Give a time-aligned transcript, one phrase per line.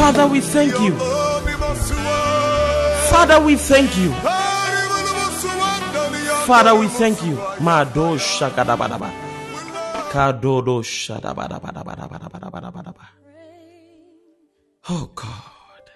[0.00, 0.96] Father, we thank you.
[3.12, 4.10] Father, we thank you.
[6.48, 7.36] Father, we thank you.
[7.60, 9.10] Mado shakadabadaba.
[10.10, 13.06] Kadodo shadabadabadabadabadabadabadaba.
[14.88, 15.90] Oh God.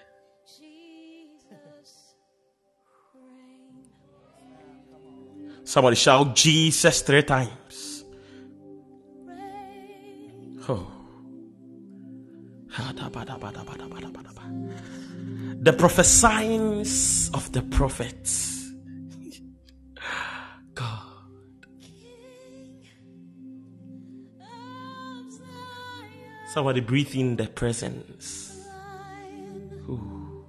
[5.63, 7.64] Somebody shout Jesus three times.
[15.61, 18.71] The prophesyings of the prophets.
[20.73, 21.01] God.
[26.53, 28.57] Somebody breathe in the presence.
[29.89, 30.45] Ooh.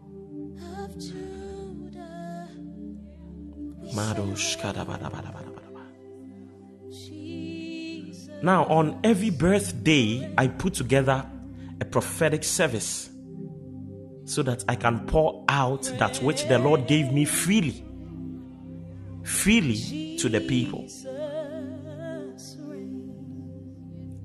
[8.43, 11.25] Now, on every birthday, I put together
[11.81, 13.11] a prophetic service
[14.25, 17.85] so that I can pour out that which the Lord gave me freely,
[19.25, 20.89] freely to the people.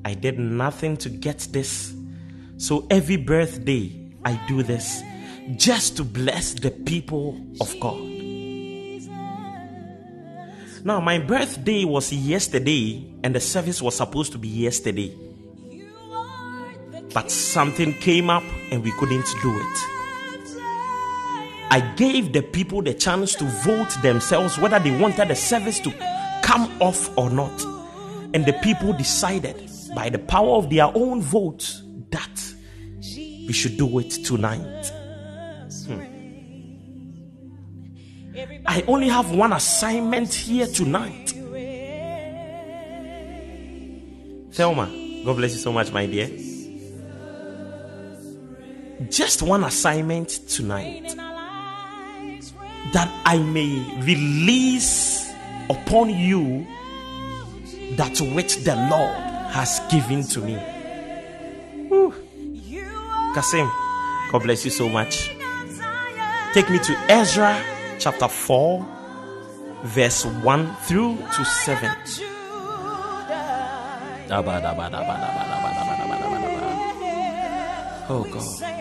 [0.03, 1.93] I did nothing to get this.
[2.57, 5.01] So every birthday, I do this
[5.55, 7.99] just to bless the people of God.
[10.83, 15.15] Now, my birthday was yesterday, and the service was supposed to be yesterday.
[17.13, 19.91] But something came up, and we couldn't do it.
[21.71, 25.91] I gave the people the chance to vote themselves whether they wanted the service to
[26.43, 27.63] come off or not.
[28.33, 31.81] And the people decided by the power of their own vote
[32.11, 32.53] that
[32.99, 34.85] we should do it tonight.
[35.87, 36.01] Hmm.
[38.65, 41.29] I only have one assignment here tonight.
[44.51, 44.89] Thelma,
[45.23, 46.29] God bless you so much, my dear.
[49.09, 51.15] Just one assignment tonight
[52.93, 55.33] that I may release
[55.69, 56.67] upon you
[57.95, 59.15] that which the Lord
[59.51, 60.55] has given to me.
[61.87, 62.13] Whew.
[63.33, 63.69] Kasim,
[64.31, 65.29] God bless you so much.
[66.53, 67.63] Take me to Ezra
[67.97, 68.85] chapter 4,
[69.83, 71.89] verse 1 through to 7.
[78.09, 78.80] Oh God.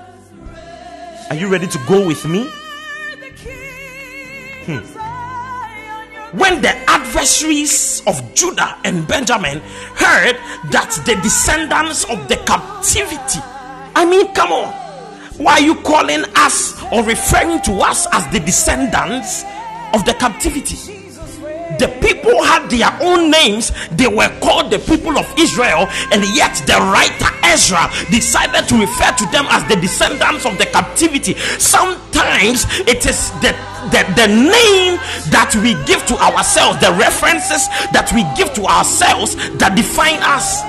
[1.31, 2.43] Are you ready to go with me?
[4.65, 4.79] Hmm.
[6.37, 9.61] When the adversaries of Judah and Benjamin
[9.95, 10.35] heard
[10.71, 13.39] that the descendants of the captivity,
[13.95, 14.73] I mean, come on.
[15.37, 19.45] Why are you calling us or referring to us as the descendants
[19.93, 21.00] of the captivity?
[21.79, 26.55] The people had their own names, they were called the people of Israel, and yet
[26.65, 31.35] the writer Ezra decided to refer to them as the descendants of the captivity.
[31.57, 33.55] Sometimes it is the
[33.89, 35.01] the, the name
[35.33, 40.61] that we give to ourselves, the references that we give to ourselves that define us.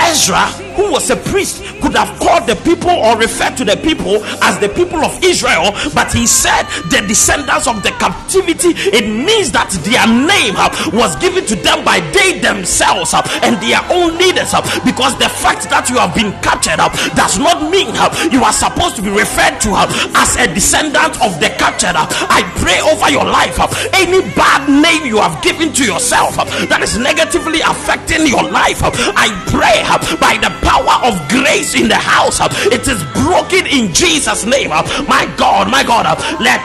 [0.00, 4.22] Ezra, who was a priest, could have called the people or referred to the people
[4.42, 8.74] as the people of Israel, but he said the descendants of the captivity.
[8.94, 13.56] It means that their name uh, was given to them by they themselves uh, and
[13.62, 14.54] their own leaders.
[14.54, 18.42] uh, Because the fact that you have been captured uh, does not mean uh, you
[18.42, 19.86] are supposed to be referred to uh,
[20.16, 21.94] as a descendant of the captured.
[21.96, 23.56] I pray over your life.
[23.94, 26.36] Any bad name you have given to yourself
[26.68, 29.82] that is negatively affecting your life, I pray
[30.18, 32.40] by the power of grace in the house,
[32.72, 34.70] it is broken in Jesus' name.
[34.70, 36.06] My God, my God,
[36.40, 36.60] let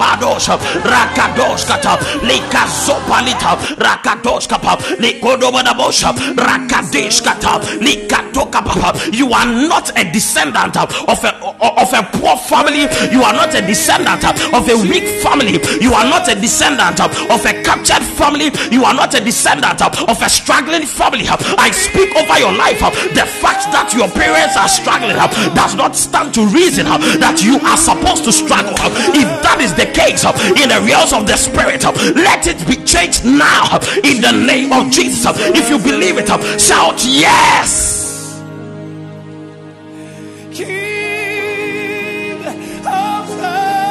[0.00, 0.48] padosh,
[0.82, 6.04] rakadosh kata, likazopalita, rakadosh kapa, likodobadabosh,
[6.36, 9.12] rakadesh kata, likatokapa.
[9.12, 10.90] You are not a descendant of
[11.24, 11.30] a
[11.60, 12.88] of a poor family.
[13.12, 15.60] You are not a descendant of a weak family.
[15.80, 18.50] You are not a descendant of a captured family.
[18.70, 21.26] You are not a descendant of a struggling family.
[21.28, 22.80] I speak over your life
[23.14, 27.42] the fact that your parents are struggling uh, does not stand to reason uh, that
[27.42, 28.74] you are supposed to struggle.
[28.78, 31.82] Uh, if that is the case in the realms of the spirit,
[32.16, 35.26] let it be changed now in the name of Jesus.
[35.54, 36.28] If you believe it,
[36.60, 38.00] shout yes.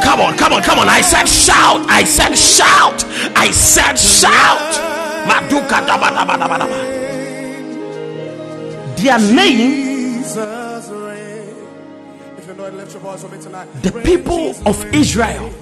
[0.04, 0.89] Come on, come on, come on.
[0.89, 1.86] I said shout.
[1.88, 3.06] I said shout.
[3.36, 4.74] I said shout.
[5.27, 6.99] Maduka daba daba daba daba.
[9.01, 10.22] Their name,
[13.81, 15.54] the people of Israel,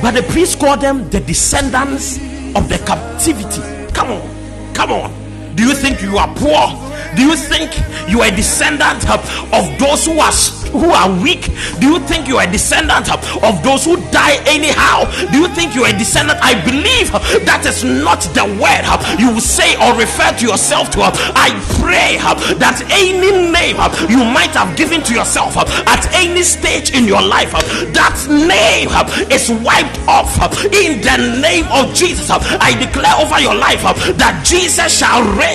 [0.00, 2.16] but the priest called them the descendants
[2.56, 3.62] of the captivity.
[3.92, 5.25] Come on, come on.
[5.56, 6.68] Do you think you are poor?
[7.16, 7.72] Do you think
[8.10, 10.32] you are a descendant of those who are
[10.76, 11.48] who are weak?
[11.80, 15.08] Do you think you are a descendant of those who die anyhow?
[15.32, 16.38] Do you think you are a descendant?
[16.42, 17.08] I believe
[17.48, 18.84] that is not the word
[19.16, 21.00] you say or refer to yourself to.
[21.00, 22.20] I pray
[22.60, 23.80] that any name
[24.10, 27.52] you might have given to yourself at any stage in your life,
[27.96, 28.92] that name
[29.32, 30.36] is wiped off
[30.68, 32.28] in the name of Jesus.
[32.28, 33.80] I declare over your life
[34.20, 35.45] that Jesus shall reign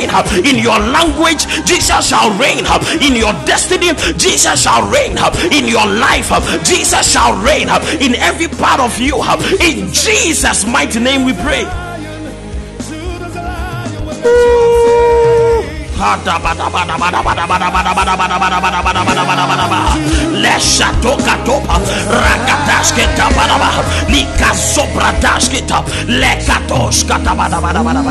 [0.48, 2.66] in your language, Jesus shall reign
[3.02, 5.18] in your destiny, Jesus shall reign reign
[5.52, 6.32] in your life.
[6.32, 7.70] Uh, Jesus shall reign
[8.02, 9.18] in every part of you.
[9.18, 11.66] Uh, in Jesus' mighty name we pray.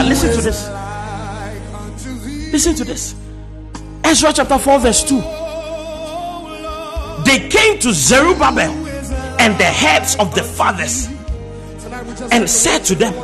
[0.09, 0.80] Listen to this.
[2.53, 3.15] Listen to this.
[4.05, 5.41] Ezra chapter 4, verse 2
[7.25, 8.73] they came to Zerubbabel
[9.39, 11.09] and the heads of the fathers
[12.33, 13.15] and said to them,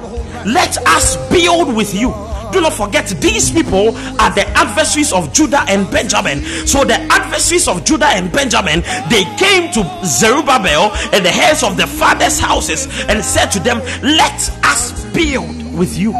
[0.46, 2.14] Let us build with you.
[2.52, 3.88] Do not forget, these people
[4.20, 6.44] are the adversaries of Judah and Benjamin.
[6.66, 11.76] So, the adversaries of Judah and Benjamin they came to Zerubbabel and the heads of
[11.76, 16.12] the fathers' houses and said to them, Let us build with you.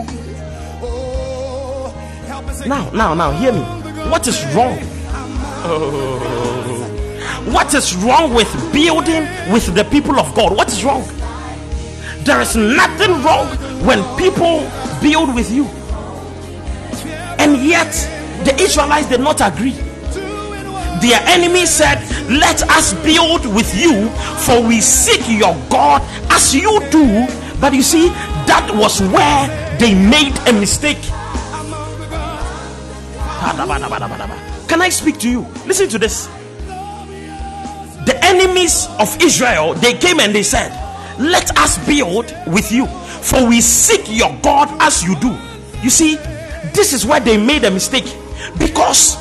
[2.67, 3.61] Now, now, now, hear me.
[4.11, 4.79] What is wrong?
[5.69, 6.37] Oh
[7.47, 9.23] what is wrong with building
[9.53, 10.57] with the people of God?
[10.57, 11.05] What is wrong?
[12.25, 13.47] There is nothing wrong
[13.87, 14.69] when people
[15.01, 15.67] build with you.
[17.39, 17.93] And yet,
[18.45, 19.73] the Israelites did not agree.
[21.01, 24.09] Their enemy said, Let us build with you,
[24.45, 27.27] for we seek your God as you do.
[27.61, 28.09] But you see,
[28.49, 30.99] that was where they made a mistake.
[34.69, 35.47] Can I speak to you?
[35.67, 36.29] Listen to this
[38.07, 40.71] the enemies of Israel they came and they said,
[41.19, 45.37] Let us build with you, for we seek your God as you do.
[45.83, 46.15] You see,
[46.73, 48.07] this is where they made a mistake
[48.59, 49.17] because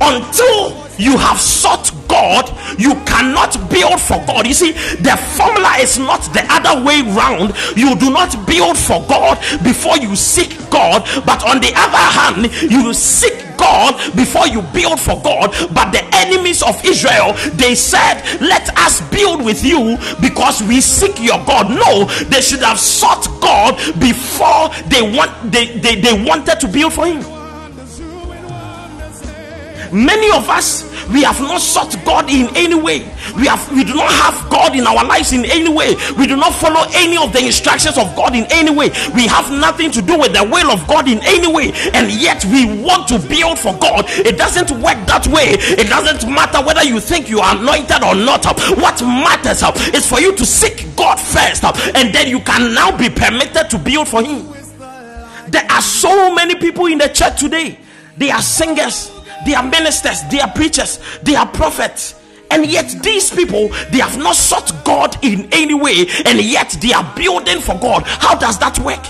[0.00, 2.46] until you have sought God,
[2.78, 4.46] you cannot build for God.
[4.46, 4.70] You see,
[5.02, 7.52] the formula is not the other way round.
[7.74, 12.70] You do not build for God before you seek God, but on the other hand,
[12.70, 15.50] you seek God before you build for God.
[15.74, 21.20] But the enemies of Israel they said, Let us build with you because we seek
[21.20, 21.68] your God.
[21.68, 26.92] No, they should have sought God before they want they, they, they wanted to build
[26.92, 27.33] for him.
[29.94, 33.00] Many of us we have not sought God in any way.
[33.36, 35.94] We have we do not have God in our lives in any way.
[36.18, 38.90] We do not follow any of the instructions of God in any way.
[39.14, 42.44] We have nothing to do with the will of God in any way, and yet
[42.46, 44.06] we want to build for God.
[44.08, 45.54] It doesn't work that way.
[45.78, 48.44] It doesn't matter whether you think you are anointed or not.
[48.76, 52.74] What matters uh, is for you to seek God first, uh, and then you can
[52.74, 54.52] now be permitted to build for Him.
[55.48, 57.78] There are so many people in the church today.
[58.16, 59.13] They are singers
[59.44, 62.14] they are ministers, they are preachers, they are prophets.
[62.50, 66.92] And yet, these people they have not sought God in any way, and yet they
[66.92, 68.04] are building for God.
[68.06, 69.04] How does that work?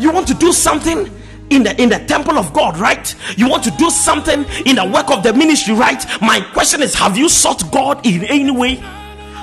[0.00, 1.10] You want to do something
[1.50, 3.14] in the in the temple of God, right?
[3.36, 6.02] You want to do something in the work of the ministry, right?
[6.20, 8.76] My question is: Have you sought God in any way?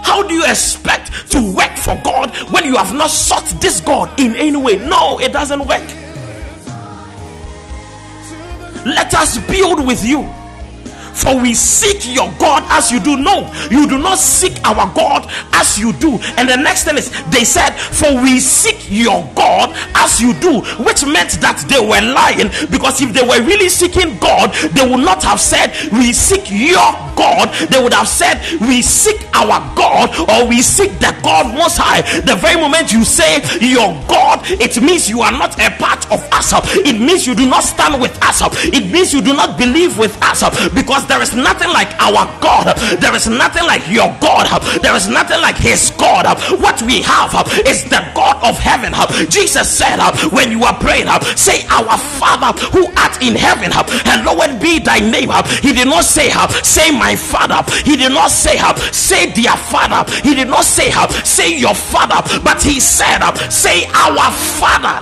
[0.05, 4.17] How do you expect to work for God when you have not sought this God
[4.19, 4.77] in any way?
[4.77, 5.83] No, it doesn't work.
[8.86, 10.30] Let us build with you.
[11.15, 13.15] For we seek your God as you do.
[13.17, 16.19] No, you do not seek our God as you do.
[16.38, 20.62] And the next thing is, they said, For we seek your God as you do,
[20.84, 25.03] which meant that they were lying because if they were really seeking God, they would
[25.03, 27.50] not have said, We seek your God.
[27.69, 32.01] They would have said, We seek our God or we seek the God most high.
[32.22, 36.22] The very moment you say your God, it means you are not a part of
[36.31, 36.53] us.
[36.86, 38.41] It means you do not stand with us.
[38.65, 40.43] It means you do not believe with us
[40.74, 42.75] because because there is nothing like our God.
[43.00, 44.47] There is nothing like your God.
[44.81, 46.25] There is nothing like his God.
[46.59, 47.33] What we have
[47.65, 48.93] is the God of heaven.
[49.29, 50.00] Jesus said,
[50.31, 55.29] when you are praying, say, Our Father who art in heaven, hallowed be thy name.
[55.62, 56.29] He did not say,
[56.63, 57.63] Say, My Father.
[57.83, 58.57] He did not say,
[58.91, 60.09] Say, Dear Father.
[60.21, 60.91] He did not say,
[61.24, 62.21] Say, Your Father.
[62.43, 63.19] But he said,
[63.50, 65.01] Say, Our Father.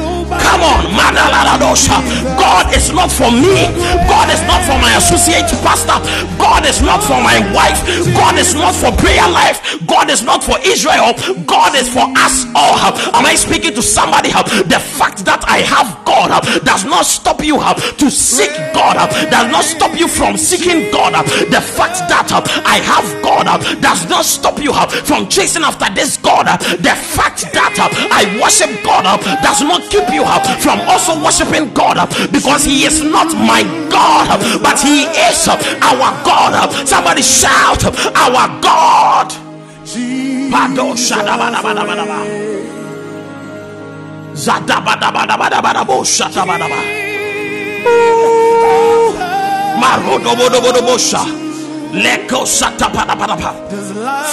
[0.51, 0.83] Come on,
[2.35, 3.71] God is not for me.
[4.11, 5.95] God is not for my associate pastor.
[6.37, 7.79] God is not for my wife.
[8.13, 9.61] God is not for prayer life.
[9.87, 11.13] God is not for Israel.
[11.47, 12.75] God is for us all.
[13.15, 14.29] Am I speaking to somebody?
[14.31, 18.95] The fact that I have God does not stop you to seek God.
[19.31, 21.13] Does not stop you from seeking God.
[21.47, 22.27] The fact that
[22.65, 23.47] I have God
[23.81, 24.73] does not stop you
[25.07, 26.47] from chasing after this God.
[26.83, 27.75] The fact that
[28.11, 29.05] I worship God
[29.41, 30.23] does not keep you
[30.61, 35.47] from also worshiping God uh, because He is not my God, uh, but He is
[35.47, 36.71] uh, our God.
[36.87, 37.83] Somebody shout,
[38.15, 39.31] Our God.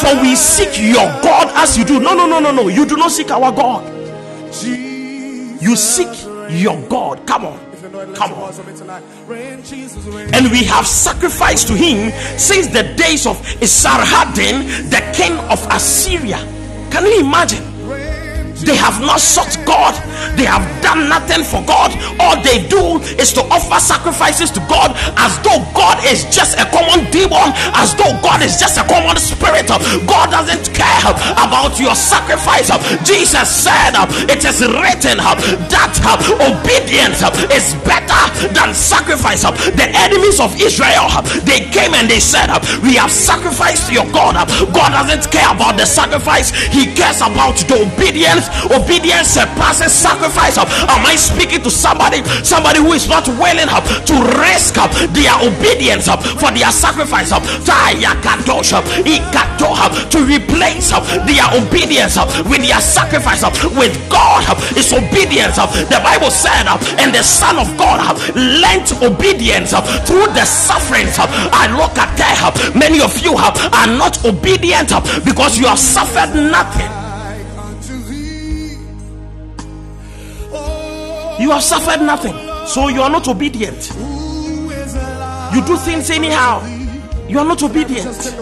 [0.00, 1.98] For we seek your God as you do.
[2.00, 2.68] No, no, no, no, no.
[2.68, 3.84] You do not seek our God.
[5.60, 6.08] You seek
[6.50, 7.26] your God.
[7.26, 7.58] Come on.
[8.14, 8.52] Come on.
[10.34, 16.38] And we have sacrificed to him since the days of Esarhaddon, the king of Assyria.
[16.90, 17.77] Can you imagine?
[18.64, 19.94] They have not sought God.
[20.36, 21.94] They have done nothing for God.
[22.18, 26.66] All they do is to offer sacrifices to God as though God is just a
[26.70, 29.68] common demon, as though God is just a common spirit.
[30.06, 32.70] God doesn't care about your sacrifice.
[33.06, 33.94] Jesus said,
[34.26, 35.94] It is written that
[36.42, 37.22] obedience
[37.54, 38.22] is better
[38.54, 39.42] than sacrifice.
[39.42, 41.08] The enemies of Israel
[41.44, 42.48] they came and they said,
[42.82, 44.34] We have sacrificed your God.
[44.72, 50.58] God doesn't care about the sacrifice, He cares about the obedience obedience surpasses sacrifice.
[50.58, 52.22] Am I speaking to somebody?
[52.44, 57.32] Somebody who is not willing up to risk up their obedience up for their sacrifice
[57.32, 57.42] up.
[60.10, 64.58] to replace up their obedience up with their sacrifice up with God up.
[64.76, 65.58] is obedience.
[65.58, 65.70] up.
[65.72, 70.44] The Bible said, up, and the Son of God up lent obedience up through the
[70.44, 71.18] sufferings.
[71.18, 71.28] up.
[71.52, 72.72] I look at that.
[72.74, 77.07] Many of you up are not obedient up because you have suffered nothing.
[81.40, 82.34] You have suffered nothing,
[82.66, 83.90] so you are not obedient.
[85.54, 86.64] You do things anyhow.
[87.28, 88.34] You are not obedient.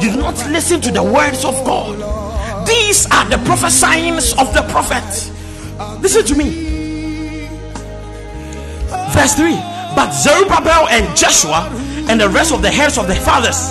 [0.00, 2.66] You do not listen to the words of God.
[2.66, 5.04] These are the prophesyings of the prophet.
[6.00, 7.48] Listen to me.
[9.12, 9.54] Verse 3
[9.94, 11.68] But Zerubbabel and Joshua
[12.08, 13.70] and the rest of the heads of the fathers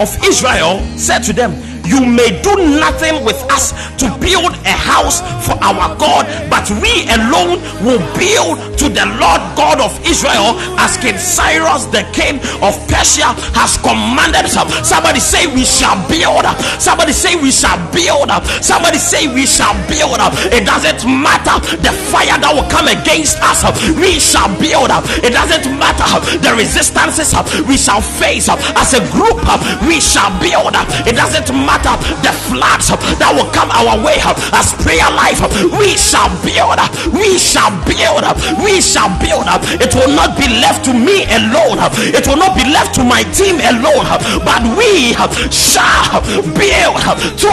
[0.00, 1.52] of Israel said to them,
[1.86, 7.06] you may do nothing with us to build a house for our God, but we
[7.14, 12.74] alone will build to the Lord God of Israel as King Cyrus, the king of
[12.90, 14.48] Persia, has commanded.
[14.84, 16.44] Somebody say, We shall build.
[16.44, 16.58] Up.
[16.80, 18.30] Somebody say, We shall build.
[18.30, 18.44] Up.
[18.62, 20.18] Somebody say, We shall build.
[20.18, 20.32] Up.
[20.52, 23.62] It doesn't matter the fire that will come against us,
[23.96, 24.90] we shall build.
[24.90, 25.04] Up.
[25.22, 26.06] It doesn't matter
[26.38, 27.34] the resistances
[27.66, 29.40] we shall face as a group,
[29.88, 30.74] we shall build.
[31.06, 32.88] It doesn't matter matter the floods
[33.20, 34.16] that will come our way
[34.56, 35.40] as prayer life
[35.76, 36.80] we shall build.
[36.80, 38.24] Up, we shall build.
[38.24, 39.44] Up, we shall build.
[39.46, 39.60] Up.
[39.80, 41.78] it will not be left to me alone.
[42.16, 44.08] It will not be left to my team alone.
[44.44, 45.12] But we
[45.52, 46.22] shall
[46.56, 46.96] build
[47.44, 47.52] to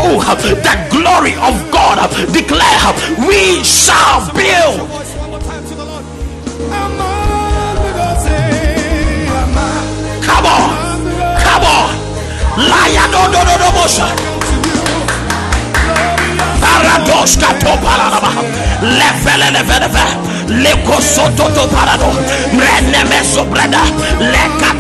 [0.64, 2.00] the glory of God.
[2.32, 2.96] Declare
[3.28, 5.13] we shall build
[12.56, 14.33] Laya no, no, no, do
[17.06, 17.24] bosha.
[17.24, 18.32] Parados kato paraba.
[18.82, 22.12] Levele levele Leko soto to parado.
[22.54, 23.84] Mrene meso brada.
[24.20, 24.74] Le kata.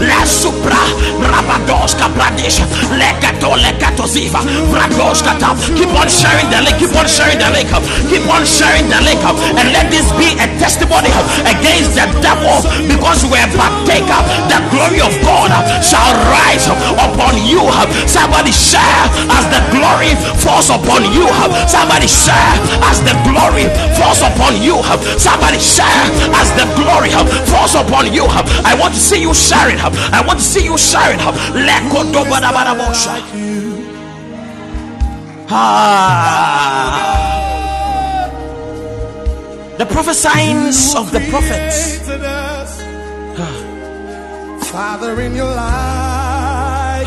[0.00, 0.78] Le supra
[1.20, 2.64] rabados kapradisha.
[2.96, 4.40] Le kato le kato ziva.
[4.70, 5.54] Brados kata.
[5.74, 6.78] Keep on sharing the link.
[6.78, 7.68] Keep on sharing the link.
[8.08, 9.20] Keep on sharing the link.
[9.58, 11.10] And let this be a testimony
[11.42, 14.20] against the devil because we're partaker.
[14.46, 15.50] The glory of God
[15.82, 17.66] shall rise upon you.
[18.06, 20.14] Somebody share as the glory
[20.48, 21.28] falls upon you.
[21.28, 22.56] Have somebody share
[22.88, 23.68] as the glory
[24.00, 24.80] falls upon you.
[24.88, 26.04] Have somebody share
[26.40, 28.24] as the glory Have falls upon you.
[28.24, 28.48] Have.
[28.64, 29.76] I want to see you sharing.
[29.76, 31.20] Have I want to see you sharing.
[35.50, 36.14] Ah.
[39.78, 41.78] The prophesyings of the prophets.
[44.70, 47.06] Father in your life.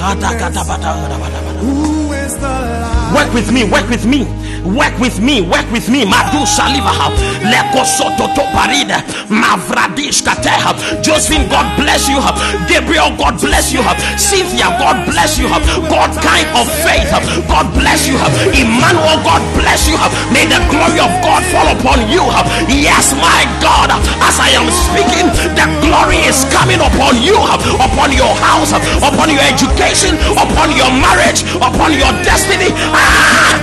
[3.14, 4.24] Work with me, work with me.
[4.62, 6.06] Work with me, work with me.
[6.06, 7.10] Madu Salivaha,
[7.50, 11.02] Leko Soto Parida, Mavradish Kateha.
[11.02, 12.22] Josephine, God bless you.
[12.70, 13.82] Gabriel, God bless you.
[14.22, 15.50] Cynthia, God bless you.
[15.90, 17.10] God kind of faith,
[17.50, 18.14] God bless you.
[18.54, 19.98] Emmanuel, God bless you.
[20.30, 22.22] May the glory of God fall upon you.
[22.70, 23.90] Yes, my God,
[24.22, 25.26] as I am speaking,
[25.58, 27.34] the glory is coming upon you,
[27.82, 32.70] upon your house, upon your education, upon your marriage, upon your destiny.
[32.94, 33.58] Ah,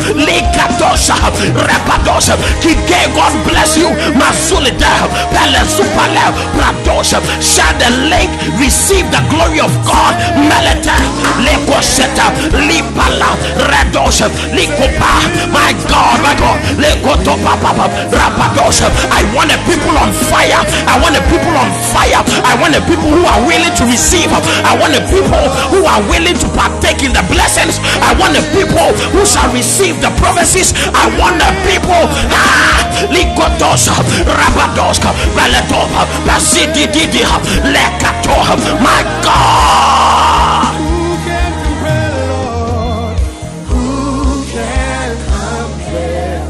[0.88, 1.14] Likatosha,
[1.54, 3.88] Rapadosha, Kike, God bless you.
[4.16, 4.88] Masulida,
[5.32, 10.16] Pelesupale, Pradosha, share the link, receive the glory of God.
[10.48, 10.96] Meleta,
[11.44, 12.32] Lekoseta,
[12.68, 13.36] Lipala,
[13.68, 15.12] Radosha, Likopa,
[15.52, 17.52] my God, my God, Lekotopa,
[18.10, 18.88] Rapadosha.
[19.12, 20.64] I want a people on fire.
[20.88, 22.22] I want a people on fire.
[22.44, 24.30] I want a people who are willing to receive.
[24.32, 27.78] I want a people who are willing to partake in the blessings.
[28.00, 30.72] I want a people who shall receive the prophecies.
[30.94, 32.02] I want the people.
[32.30, 33.94] Ah, Likotosa,
[34.24, 37.38] Rabadoska, Baletopa, Basididiha,
[37.72, 38.54] Lekatoha.
[38.80, 40.74] My God.
[40.78, 43.18] Who can compare, Lord?
[43.70, 43.84] Who
[44.52, 46.42] can compare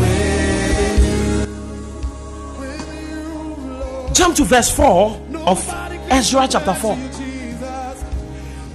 [0.00, 1.46] with you?
[2.60, 3.24] With you,
[3.80, 4.14] Lord.
[4.14, 5.58] Jump to verse 4 of
[6.10, 6.96] Ezra chapter 4.
[6.96, 8.04] Jesus,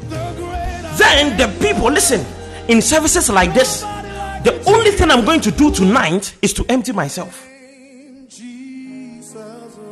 [0.10, 2.26] the great Then the people, listen,
[2.68, 3.84] in services like this,
[4.44, 7.46] the only thing I'm going to do tonight is to empty myself.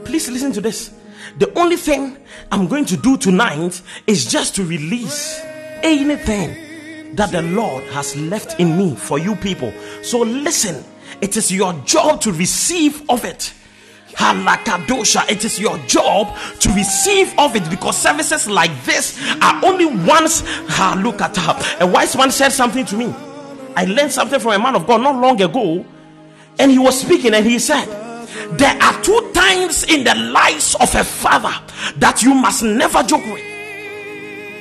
[0.05, 0.91] Please listen to this.
[1.39, 2.17] The only thing
[2.51, 5.39] I'm going to do tonight is just to release
[5.83, 9.73] anything that the Lord has left in me for you people.
[10.03, 10.83] So listen,
[11.21, 13.53] it is your job to receive of it.
[14.11, 19.85] Halakadosha, it is your job to receive of it because services like this are only
[19.85, 20.43] once.
[20.97, 21.77] Look at her.
[21.81, 23.13] A wise man said something to me.
[23.75, 25.86] I learned something from a man of God not long ago,
[26.60, 27.86] and he was speaking and he said,
[28.58, 31.54] There are two times in the lives of a father
[31.97, 33.43] that you must never joke with.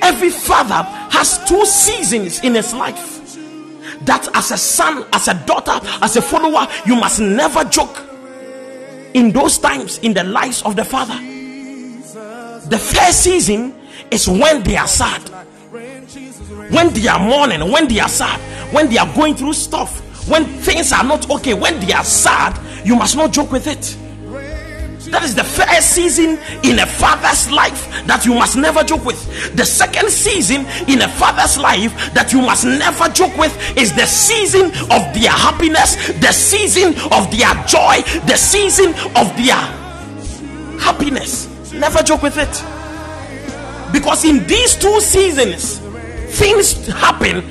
[0.01, 3.13] Every father has two seasons in his life.
[4.01, 8.03] That as a son, as a daughter, as a follower, you must never joke
[9.13, 11.15] in those times in the lives of the father.
[12.69, 13.73] The first season
[14.11, 15.21] is when they are sad,
[16.71, 18.39] when they are mourning, when they are sad,
[18.75, 22.59] when they are going through stuff, when things are not okay, when they are sad,
[22.85, 23.97] you must not joke with it.
[25.11, 29.55] That is the first season in a father's life that you must never joke with.
[29.55, 34.05] The second season in a father's life that you must never joke with is the
[34.05, 39.55] season of their happiness, the season of their joy, the season of their
[40.83, 41.47] happiness.
[41.71, 42.51] Never joke with it.
[43.93, 45.79] Because in these two seasons,
[46.37, 47.41] things happen,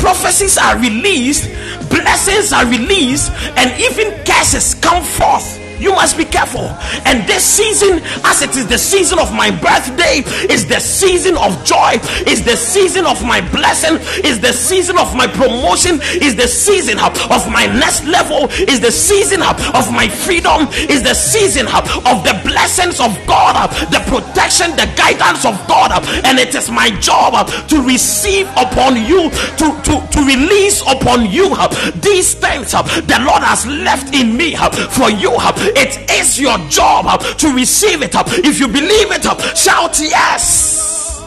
[0.00, 1.44] prophecies are released,
[1.88, 5.69] blessings are released, and even curses come forth.
[5.80, 6.68] You must be careful.
[7.08, 11.64] And this season, as it is the season of my birthday, is the season of
[11.64, 16.46] joy, is the season of my blessing, is the season of my promotion, is the
[16.46, 22.24] season of my next level, is the season of my freedom, is the season of
[22.24, 25.92] the blessings of God, the protection, the guidance of God.
[26.24, 31.56] And it is my job to receive upon you, to, to, to release upon you
[32.02, 34.54] these things the Lord has left in me
[34.90, 35.32] for you.
[35.76, 38.14] It is your job uh, to receive it.
[38.14, 39.40] Up if you believe it, up.
[39.56, 41.20] shout yes.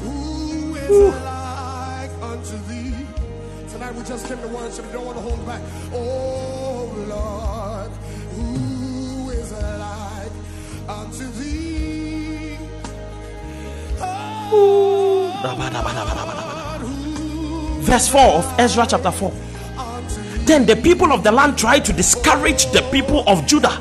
[0.00, 3.06] Who is like unto thee?
[3.70, 4.86] Tonight we just came to worship.
[4.86, 5.62] We don't want to hold back.
[5.92, 7.90] Oh Lord,
[8.34, 10.32] who is like
[10.88, 12.56] unto thee?
[17.86, 19.32] Verse 4 of Ezra chapter 4.
[20.46, 23.76] Then the people of the land tried to discourage the people of Judah.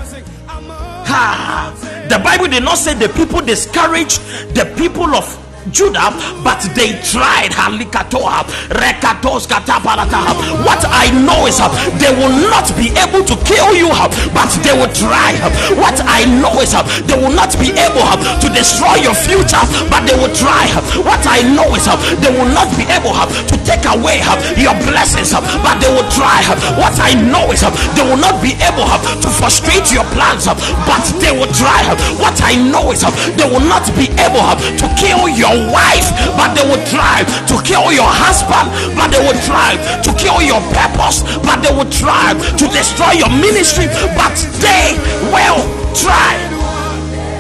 [1.08, 2.06] Ha!
[2.10, 4.20] The Bible did not say the people discouraged
[4.56, 7.52] the people of Judah, but they tried.
[7.52, 10.36] Halikatoa, rekatos kataparata.
[10.66, 14.50] What I know is uh, they will not be able to kill you, uh, but
[14.62, 15.34] they will try.
[15.78, 19.62] What I know is uh, they will not be able uh, to destroy your future,
[19.90, 20.68] but they will try.
[21.02, 24.38] What I know is uh, they will not be able uh, to take away uh,
[24.58, 26.44] your blessings, uh, but they will try.
[26.78, 30.48] What I know is uh, they will not be able uh, to frustrate your plans,
[30.48, 31.82] uh, but they will try.
[32.22, 36.08] What I know is uh, they will not be able uh, to kill your wife,
[36.38, 40.62] but they will try to kill your husband, but they will try to kill your
[40.76, 44.96] purpose, but they will try to destroy your ministry, but they
[45.32, 45.62] will
[45.96, 46.36] try.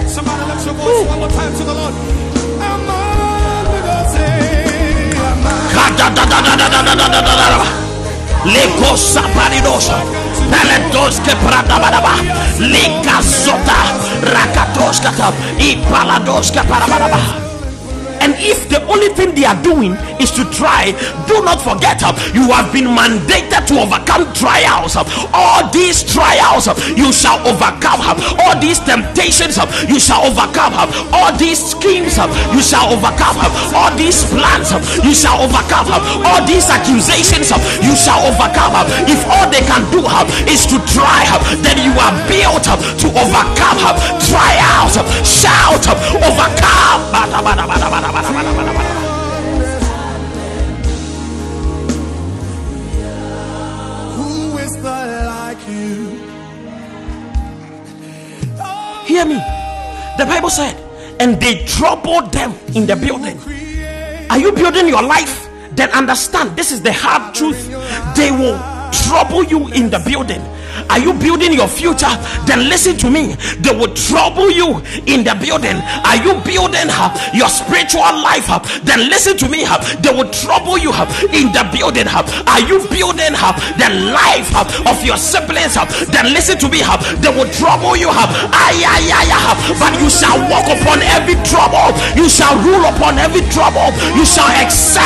[0.08, 1.94] Somebody lift your voice one more time to the Lord.
[8.46, 9.98] Lekosa paridosa.
[18.22, 20.92] And if the only thing they are doing is to try,
[21.28, 24.96] do not forget uh, you have been mandated to overcome trials.
[24.96, 28.02] uh, All these trials uh, you shall overcome.
[28.02, 30.74] Uh, all these temptations uh, you shall overcome.
[30.74, 32.18] Uh, all these schemes
[32.54, 33.38] you shall overcome.
[33.76, 34.72] All these plans
[35.04, 35.88] you shall overcome.
[36.26, 37.52] All these accusations
[37.84, 38.74] you shall overcome.
[39.08, 40.02] If all they can do
[40.50, 41.26] is to try,
[41.62, 43.80] then you are built to overcome
[44.30, 44.96] trials.
[45.26, 45.86] Shout,
[46.22, 48.05] overcome.
[59.06, 59.36] Hear me.
[60.18, 60.76] The Bible said,
[61.20, 63.40] and they troubled them in the building.
[64.30, 65.50] Are you building your life?
[65.72, 67.70] Then understand this is the hard truth.
[68.16, 68.60] They will
[68.92, 70.42] trouble you in the building.
[70.90, 72.12] Are you building your future?
[72.46, 73.36] Then listen to me.
[73.60, 75.78] They will trouble you in the building.
[76.06, 76.90] Are you building
[77.34, 78.48] your spiritual life?
[78.84, 79.66] Then listen to me.
[80.02, 80.92] They will trouble you
[81.34, 82.08] in the building.
[82.08, 84.52] Are you building the life
[84.88, 85.76] of your siblings?
[86.12, 86.82] Then listen to me.
[87.22, 88.10] They will trouble you.
[88.10, 89.30] Ay, ay, ay,
[89.80, 91.92] But you shall walk upon every trouble.
[92.16, 93.92] You shall rule upon every trouble.
[94.16, 95.06] You shall excel.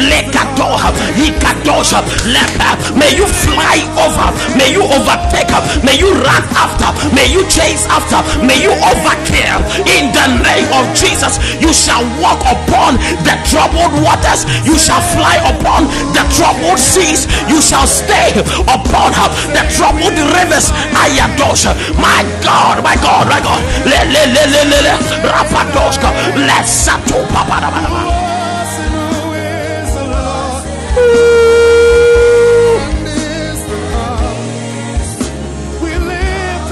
[0.00, 2.76] Lekadoha, ikadosha, lepa.
[2.96, 4.28] May you fly over.
[4.56, 5.52] May you overtake.
[5.84, 6.88] May you run after.
[7.14, 8.20] May you chase after.
[8.44, 9.60] May you overkill.
[9.84, 14.48] In the name of Jesus, you shall walk upon the troubled waters.
[14.64, 15.84] You shall fly upon
[16.16, 17.28] the troubled seas.
[17.48, 18.32] You shall stay
[18.64, 19.12] upon
[19.52, 20.72] the troubled rivers.
[20.96, 21.76] Ayadosha.
[22.00, 23.60] My God, my God, my God.
[23.84, 24.94] Le le le le le le.
[25.28, 26.10] Rapadoska.
[26.46, 27.20] Let's sato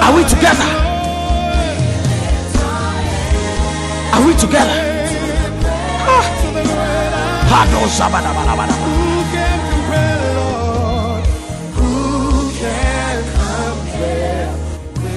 [0.01, 0.69] are we together?
[4.15, 4.77] Are we together?
[6.11, 6.25] Ah.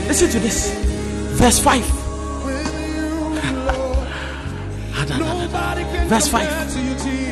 [0.07, 0.69] Listen to this.
[1.39, 1.81] Verse 5.
[4.93, 5.05] Ah,
[6.07, 7.30] Verse 5.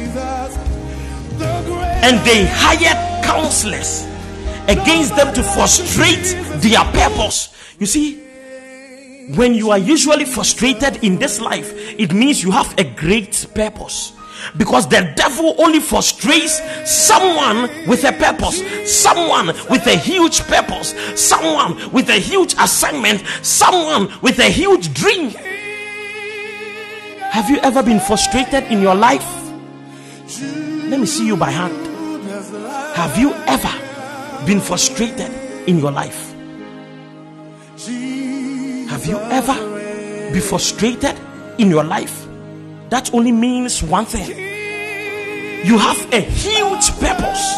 [1.42, 4.06] And they hired counselors
[4.68, 7.56] against them to frustrate their purpose.
[7.80, 8.24] You see,
[9.36, 14.14] when you are usually frustrated in this life, it means you have a great purpose.
[14.58, 18.64] Because the devil only frustrates someone with a purpose,
[19.02, 25.32] someone with a huge purpose, someone with a huge assignment, someone with a huge dream.
[27.32, 29.28] Have you ever been frustrated in your life?
[30.90, 31.86] Let me see you by hand.
[32.96, 35.32] Have you ever been frustrated
[35.68, 36.34] in your life?
[38.90, 39.54] Have you ever
[40.34, 41.16] been frustrated
[41.60, 42.26] in your life?
[42.90, 44.30] That only means one thing.
[45.64, 47.56] You have a huge purpose.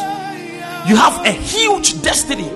[0.89, 2.51] You have a huge destiny.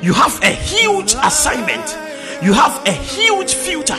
[0.00, 1.96] You have a huge assignment.
[2.42, 3.98] You have a huge future.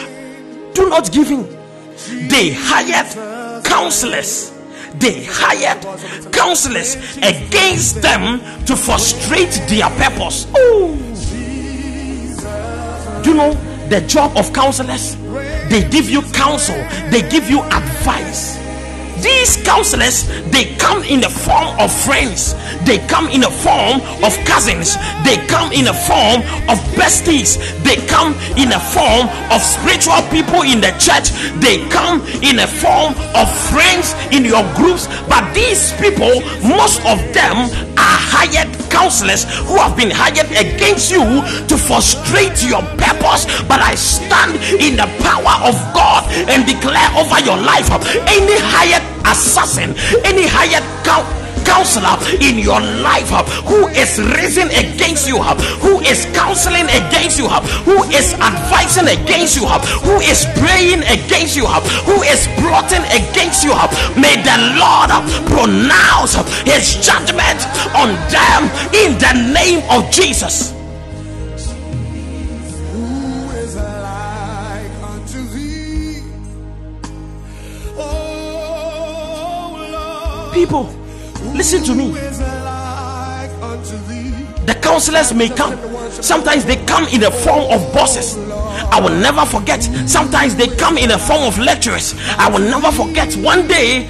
[0.74, 1.46] Do not give in.
[2.30, 4.59] They hired counselors.
[4.96, 5.82] They hired
[6.32, 10.46] counselors against them to frustrate their purpose.
[13.24, 13.54] Do you know
[13.90, 15.16] the job of counselors?
[15.70, 16.76] They give you counsel,
[17.12, 18.58] they give you advice.
[19.22, 22.56] These counselors they come in the form of friends,
[22.86, 27.96] they come in the form of cousins, they come in the form of besties, they
[28.08, 33.14] come in the form of spiritual people in the church, they come in a form
[33.36, 35.08] of friends in your groups.
[35.28, 38.69] But these people, most of them are hired
[39.00, 41.24] counselors who have been hired against you
[41.72, 43.48] to frustrate your purpose.
[43.64, 47.88] But I stand in the power of God and declare over your life
[48.28, 51.39] any hired assassin, any hired coun-
[51.70, 55.54] counselor in your life uh, who is raising against you, uh,
[55.86, 59.66] who is counseling against you, uh, who is advising against you,
[60.02, 61.66] who is praying against you,
[62.10, 63.74] who is plotting against you.
[64.18, 65.14] May the Lord
[65.54, 66.34] pronounce
[66.66, 67.60] his judgment
[67.94, 70.74] on them in the name of Jesus.
[80.54, 80.99] People
[81.60, 82.12] listen to me.
[84.66, 85.78] The counselors may come.
[86.10, 88.38] Sometimes they come in the form of bosses.
[88.96, 89.84] I will never forget.
[90.08, 92.16] Sometimes they come in the form of lecturers.
[92.38, 93.36] I will never forget.
[93.36, 94.08] One day,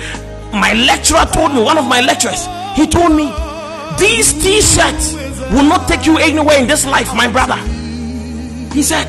[0.53, 2.45] my lecturer told me, one of my lecturers,
[2.77, 3.33] he told me,
[3.97, 5.13] these t-shirts
[5.51, 7.57] will not take you anywhere in this life, my brother.
[8.75, 9.07] He said,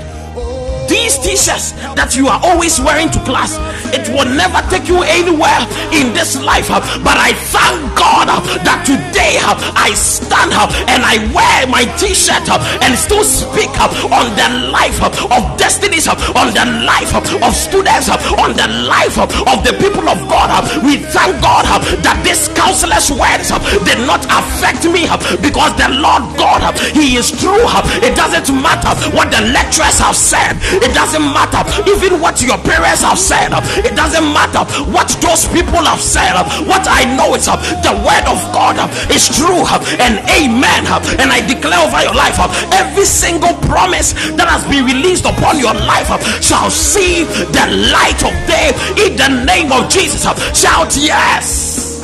[0.90, 3.54] these t-shirts that you are always wearing to class
[3.94, 5.62] it will never take you anywhere
[5.94, 6.66] in this life.
[7.06, 8.26] But i thank god
[8.66, 9.38] that today
[9.78, 12.42] i stand up and i wear my t-shirt
[12.82, 18.50] and still speak up on the life of destinies on the life of students on
[18.58, 19.30] the life of
[19.62, 20.50] the people of god.
[20.82, 21.66] We thank god
[22.02, 23.54] that this counselor's words
[23.86, 25.06] did not affect me
[25.38, 27.62] because the lord god he is true.
[28.02, 33.02] It doesn't matter what the lecturers have said it doesn't matter even what your parents
[33.02, 33.52] have said.
[33.84, 36.32] It doesn't matter what those people have said.
[36.66, 40.86] What I know is uh, the word of God uh, is true uh, and amen.
[41.20, 42.38] And I declare over your life
[42.72, 46.08] every single promise that has been released upon your life
[46.42, 50.24] shall see the light of day in the name of Jesus.
[50.56, 52.00] Shout yes.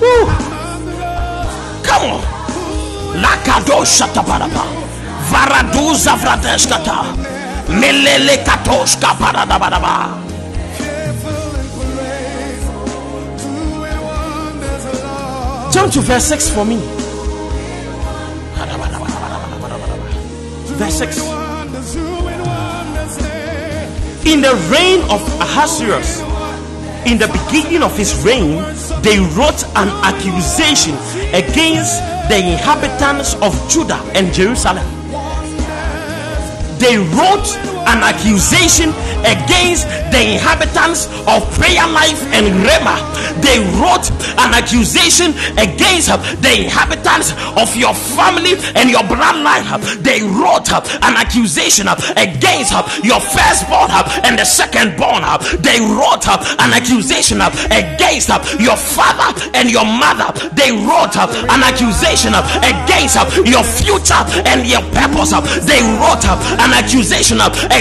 [0.00, 0.26] Woo.
[1.84, 2.22] Come on.
[3.20, 4.89] Lakado shatabaraba.
[5.30, 7.04] Varaduza vradeskata.
[7.68, 10.20] Melele katoshka paradabadaba.
[15.72, 16.78] Jump to verse 6 for me.
[20.76, 21.18] Verse 6.
[24.26, 26.20] In the reign of Ahasuerus,
[27.06, 28.62] in the beginning of his reign,
[29.02, 30.94] they wrote an accusation
[31.32, 34.99] against the inhabitants of Judah and Jerusalem.
[36.80, 38.94] They wrote an accusation
[39.26, 42.96] against the inhabitants of prayer life and Rema.
[43.42, 44.06] They wrote
[44.38, 46.08] an accusation against
[46.40, 49.66] the inhabitants of your family and your bloodline.
[50.02, 52.72] They wrote an accusation against
[53.02, 53.90] your firstborn
[54.22, 55.26] and the secondborn.
[55.62, 60.30] They wrote an accusation against your father and your mother.
[60.54, 65.34] They wrote an accusation against your future and your purpose.
[65.66, 66.24] They wrote
[66.62, 67.79] an accusation against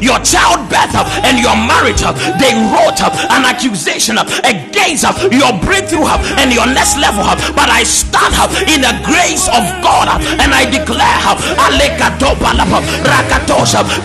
[0.00, 2.02] your childbirth and your marriage.
[2.38, 6.06] They wrote up an accusation against your breakthrough
[6.38, 7.24] and your next level.
[7.54, 10.08] But I stand up in the grace of God
[10.40, 11.06] and I declare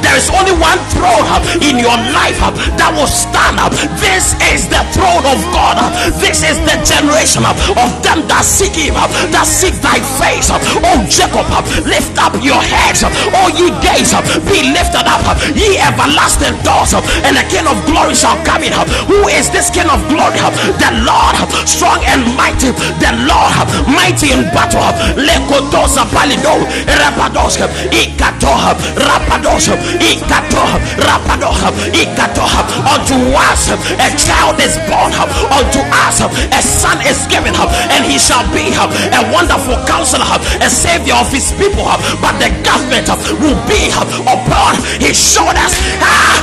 [0.01, 1.25] there is only one throne
[1.61, 2.39] in your life
[2.77, 3.71] that will stand up.
[4.01, 5.77] This is the throne of God.
[6.17, 8.95] This is the generation of them that seek Him,
[9.31, 10.49] that seek Thy face.
[10.51, 11.47] Oh Jacob,
[11.85, 13.03] lift up your heads.
[13.05, 14.13] Oh ye gates,
[14.49, 16.95] be lifted up, ye everlasting doors,
[17.27, 18.73] and the King of glory shall come in.
[19.11, 20.39] Who is this King of glory?
[20.79, 21.35] The Lord,
[21.67, 22.71] strong and mighty.
[23.03, 24.87] The Lord, mighty in battle.
[25.19, 27.59] Lekotosa palido, rapados,
[27.91, 28.55] ikato,
[28.95, 29.67] rapados,
[29.99, 30.63] ikato,
[31.03, 31.59] rapados,
[31.91, 32.45] ikato.
[32.87, 35.11] Unto us a child is born,
[35.51, 37.53] unto us a son is given,
[37.91, 40.25] and he shall be a wonderful counselor,
[40.61, 41.85] a savior of his people.
[42.21, 43.07] But the government
[43.41, 43.89] will be
[44.25, 45.73] upon his shoulders.
[46.01, 46.41] Ah,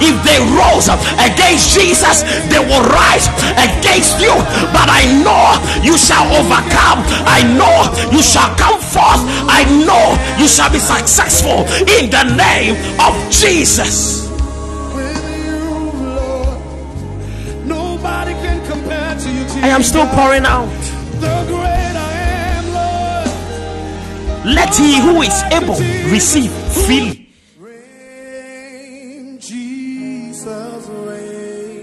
[0.00, 4.34] if they rose up against Jesus, they will rise against you.
[4.72, 7.04] But I know you shall overcome.
[7.26, 9.22] I know you shall come forth.
[9.48, 14.24] I know you shall be successful in the name of Jesus.
[19.56, 20.68] I am still pouring out.
[24.44, 25.78] Let he who is able
[26.12, 27.30] receive freely.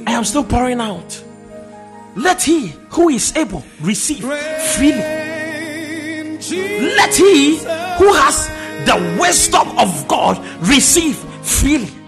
[0.06, 1.24] I am still pouring out.
[2.15, 4.24] Let he who is able receive
[4.76, 5.02] freely.
[6.95, 7.58] Let he
[7.97, 8.47] who has
[8.86, 12.01] the wisdom of God receive freely.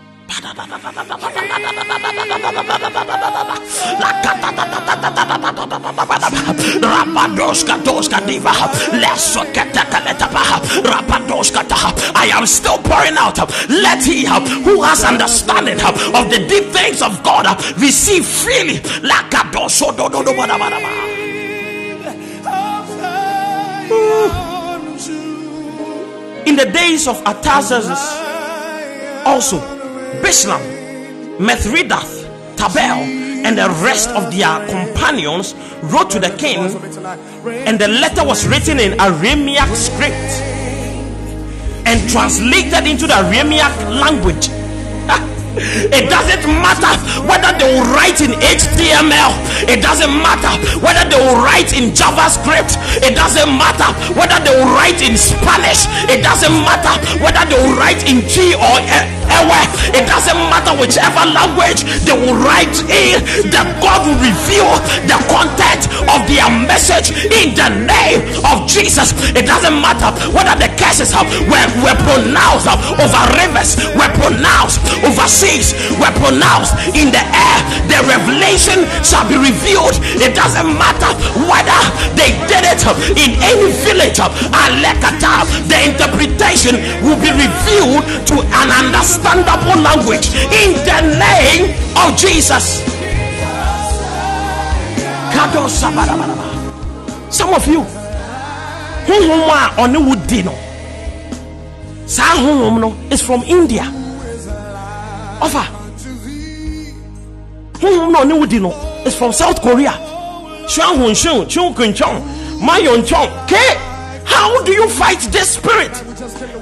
[12.15, 13.38] I am still pouring out.
[13.69, 14.26] Let he
[14.63, 17.46] who has understanding of the deep things of God
[17.80, 18.82] receive freely.
[26.46, 28.00] In the days of Artaxerxes,
[29.26, 29.83] also
[30.21, 30.62] Bishlam,
[31.39, 33.02] Mithridath, Tabel,
[33.45, 36.60] and the rest of their companions wrote to the king,
[37.67, 40.41] and the letter was written in Aramaic script
[41.86, 44.49] and translated into the Aramaic language.
[45.56, 46.94] It doesn't matter
[47.30, 49.32] whether they will write in HTML.
[49.70, 52.78] It doesn't matter whether they will write in JavaScript.
[53.06, 55.86] It doesn't matter whether they will write in Spanish.
[56.10, 59.13] It doesn't matter whether they will write in Ga or Ewe.
[59.94, 63.22] It doesn't matter whichever language they will write in.
[63.54, 64.74] That God will reveal
[65.06, 69.13] the content of their message in the name of Jesus.
[69.38, 74.82] It doesn't matter whether the curses uh, were, were pronounced uh, over rivers, were pronounced
[75.06, 77.60] over seas, were pronounced in the air.
[77.92, 80.00] The revelation shall be revealed.
[80.24, 81.12] It doesn't matter
[81.44, 81.80] whether
[82.16, 82.80] they did it
[83.20, 84.20] in any village.
[84.24, 90.32] Of Alecata, the interpretation will be revealed to an understandable language
[90.64, 92.80] in the name of Jesus.
[97.30, 97.82] Some of you
[99.08, 99.14] who
[99.52, 100.54] a ɔne wo di no
[102.06, 103.84] saa honhom no is from india
[105.41, 105.63] ɔfa
[107.82, 108.72] honhom na ɔne wo di no
[109.06, 109.91] is from south korea
[110.67, 112.22] hwɛ ahonhyew hwɛ nkonkyɔn
[112.62, 113.78] mayɔnkyɔn ke
[114.26, 115.91] how do you fight this spirit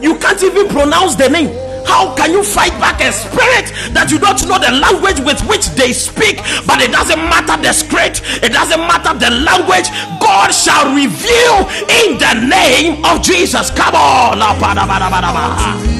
[0.01, 1.49] you can't even pronounce the name
[1.85, 5.67] how can you fight back a spirit that you don't know the language with which
[5.69, 6.37] they speak?
[6.65, 9.89] But it doesn't matter the script, it doesn't matter the language.
[10.21, 11.67] God shall reveal
[12.05, 13.71] in the name of Jesus.
[13.71, 15.90] Come on.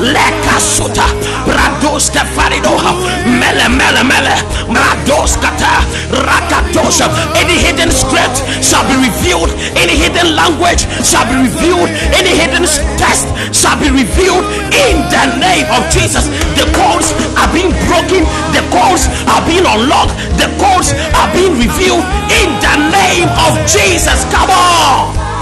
[0.00, 1.04] Lekasuta
[1.46, 2.92] Bradoska Faridoha
[3.26, 4.34] Mele Mele Mele
[4.68, 9.50] Bradoskata Rakatosha Any hidden script shall be revealed.
[9.76, 11.88] Any hidden language shall be revealed.
[12.12, 12.64] Any hidden
[13.00, 16.28] test shall be revealed in the name of Jesus.
[16.56, 18.24] The codes are being broken.
[18.52, 20.12] The codes are being unlocked.
[20.36, 22.04] The codes are being revealed
[22.36, 24.24] in the name of Jesus.
[24.32, 25.35] Come on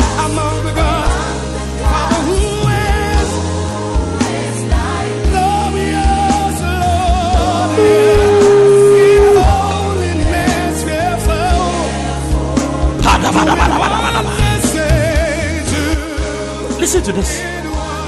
[16.94, 17.42] Listen to this.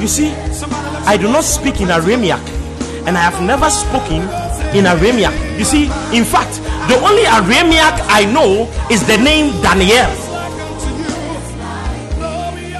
[0.01, 0.31] You see,
[1.11, 2.38] I do not speak in Aramaic,
[3.05, 4.22] and I have never spoken
[4.77, 5.59] in Aramaic.
[5.59, 10.07] You see, in fact, the only Aramaic I know is the name Daniel.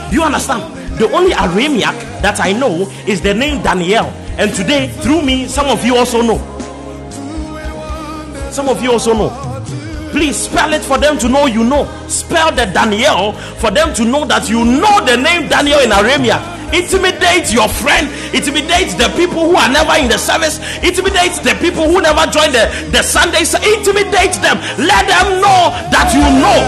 [0.09, 0.73] Do you understand?
[0.97, 4.05] The only Aramaic that I know is the name Daniel.
[4.39, 6.39] And today, through me, some of you also know.
[8.53, 9.46] Some of you also know.
[10.17, 11.85] Please spell it for them to know you know.
[12.09, 16.41] Spell the Daniel for them to know that you know the name Daniel in Aramaic.
[16.73, 21.85] Intimidate your friend, intimidate the people who are never in the service, intimidate the people
[21.85, 22.65] who never join the,
[22.97, 24.57] the Sundays, intimidate them.
[24.81, 26.65] Let them know that you know.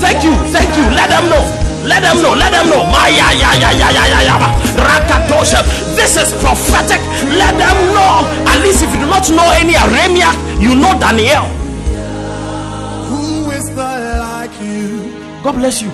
[0.00, 0.96] Thank you, thank you.
[0.96, 1.63] Let them know.
[1.84, 2.34] Let them know.
[2.34, 2.84] Let them know.
[5.94, 7.00] This is prophetic.
[7.36, 8.24] Let them know.
[8.46, 11.44] At least if you do not know any Aramaic, you know Daniel.
[13.08, 15.12] Who is the like you?
[15.42, 15.90] God bless you.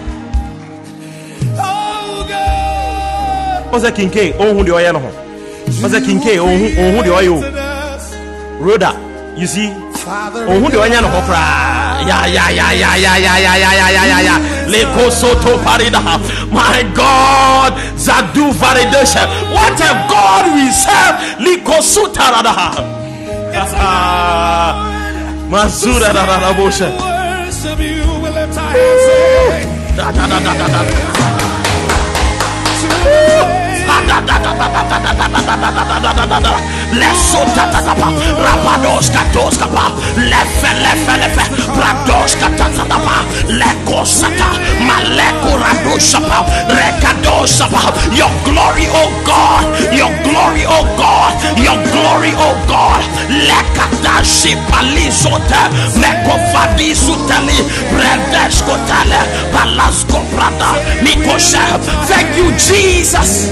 [1.58, 3.72] Oh God.
[3.72, 4.34] What's that king K?
[4.38, 5.00] Oh, who the oil?
[5.00, 6.38] What's that king K?
[6.38, 7.40] Oh, who oh, the oil?
[8.60, 8.92] Rhoda,
[9.38, 9.70] you see,
[10.06, 10.68] Oh,
[12.06, 12.26] yeah,
[14.06, 14.38] yeah, yeah.
[14.66, 16.00] Leko soto parida.
[16.50, 19.26] My God, Zadu validation.
[19.52, 21.16] What a God we serve.
[21.44, 22.54] Liko sutarada.
[25.50, 26.88] Masura da da da bosha.
[27.64, 28.04] worship you.
[28.22, 29.06] We lift our hands
[29.52, 31.49] and Da da da
[34.10, 34.20] da
[36.26, 36.54] da da.
[36.92, 38.08] Lesotataapa,
[38.44, 39.84] Rapadoskatoskapa,
[40.16, 40.70] Lefe.
[48.12, 53.02] Your glory, oh God, your glory, oh God, your glory, oh God.
[53.30, 55.62] Lekadashi palizote,
[55.96, 59.20] Mekofadisuteli, Bredeskotele,
[59.52, 61.64] Palasko Prada, Mikoshe.
[62.06, 63.48] Thank you, Jesus.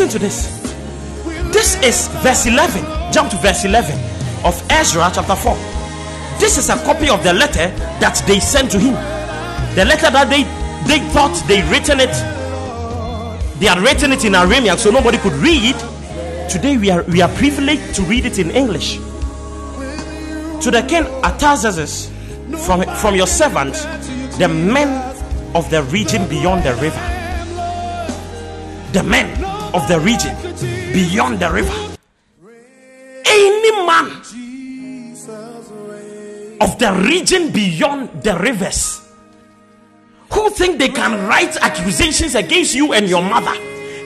[0.00, 0.46] Listen to this.
[1.52, 3.12] This is verse 11.
[3.12, 3.92] Jump to verse 11
[4.46, 5.54] of Ezra chapter 4.
[6.40, 7.68] This is a copy of the letter
[8.00, 8.94] that they sent to him.
[9.74, 10.44] The letter that they
[10.88, 12.14] they thought they written it.
[13.60, 15.76] They had written it in Aramaic so nobody could read.
[16.48, 18.96] Today we are we are privileged to read it in English.
[20.64, 22.08] To the king Artaxerxes,
[22.64, 23.74] from from your servant,
[24.38, 24.88] the men
[25.54, 27.06] of the region beyond the river.
[28.92, 30.34] the men of the region
[30.92, 31.96] beyond the river.
[33.24, 34.06] Any man
[36.60, 39.08] of the region beyond the rivers
[40.32, 43.54] who think they can write accusations against you and your mother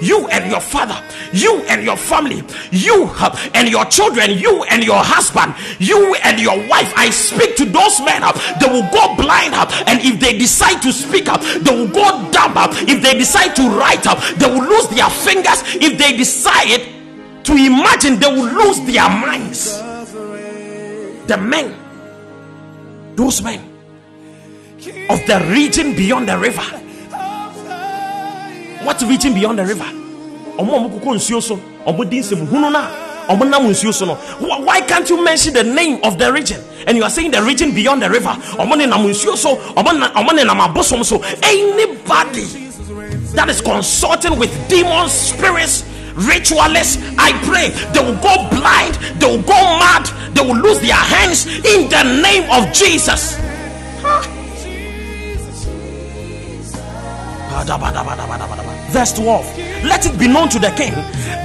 [0.04, 1.00] you and your father,
[1.32, 3.10] you and your family, you
[3.54, 6.92] and your children, you and your husband, you and your wife.
[6.96, 8.36] I speak to those men up.
[8.60, 12.30] They will go blind up, and if they decide to speak up, they will go
[12.30, 12.70] dumb up.
[12.74, 15.62] If they decide to write up, they will lose their fingers.
[15.80, 16.82] If they decide
[17.44, 19.78] to imagine, they will lose their minds.
[21.26, 21.74] The men,
[23.16, 23.70] those men
[25.08, 26.83] of the region beyond the river
[28.84, 29.84] what reaching beyond the river?
[29.84, 29.92] Di
[32.20, 32.86] nsɛm hunu na
[33.26, 36.60] why can't you mention the name of the region?
[36.86, 38.28] And you are saying the region beyond the river.
[40.58, 42.44] Abosom so anybody
[43.34, 49.42] that is consulting with demons spirits ritualists i pray they will go blind they will
[49.42, 53.34] go mad they will lose their hands in the name of jesus
[58.90, 60.92] Verse 12 Let it be known to the king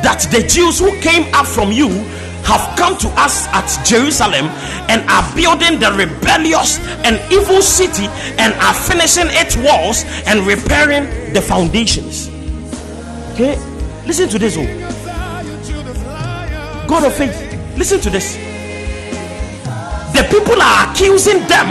[0.04, 1.90] that the Jews who came up from you
[2.44, 4.48] have come to us at Jerusalem
[4.90, 8.08] and are building the rebellious and evil city
[8.38, 12.30] and are finishing its walls and repairing the foundations.
[13.34, 13.58] Okay,
[14.06, 14.58] listen to this.
[14.58, 14.66] Oh.
[16.88, 17.38] God of faith,
[17.78, 18.36] listen to this.
[20.14, 21.70] The people are accusing them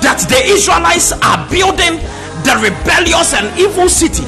[0.00, 1.98] that the Israelites are building
[2.46, 4.22] the rebellious and evil city,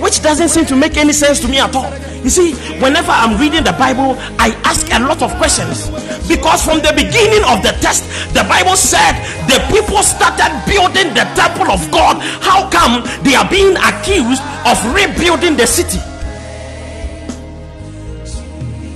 [0.00, 1.90] which doesn't seem to make any sense to me at all.
[2.22, 5.88] You see, whenever I'm reading the Bible, I ask a lot of questions
[6.28, 9.16] because from the beginning of the test, the Bible said
[9.48, 12.20] the people started building the temple of God.
[12.44, 16.00] How come they are being accused of rebuilding the city?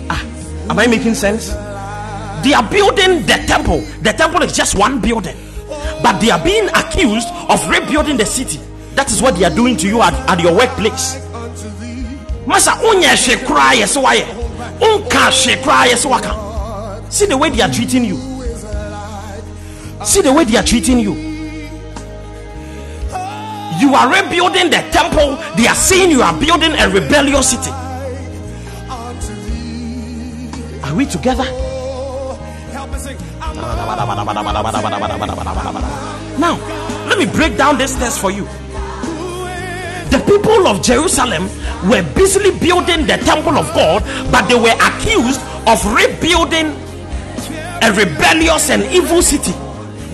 [0.09, 0.21] Ah,
[0.69, 1.49] am I making sense?
[2.45, 3.81] They are building the temple.
[4.01, 5.37] The temple is just one building
[6.03, 8.61] but they are being accused of rebuilding the city.
[8.95, 11.17] That is what they are doing to you at, at your workplace.
[12.47, 16.33] Masa unye she cry yes unka she cry yes waka.
[17.11, 18.17] See the way they are treating you.
[20.05, 21.15] See the way they are treating you.
[23.81, 25.37] You are rebuilding the temple.
[25.57, 27.71] They are saying you are building a rebellious city.
[30.83, 31.45] Are we together?
[36.39, 36.55] Now,
[37.09, 38.45] let me break down this test for you.
[40.11, 41.49] The people of Jerusalem
[41.89, 46.73] were busily building the temple of God, but they were accused of rebuilding
[47.83, 49.53] a rebellious and evil city,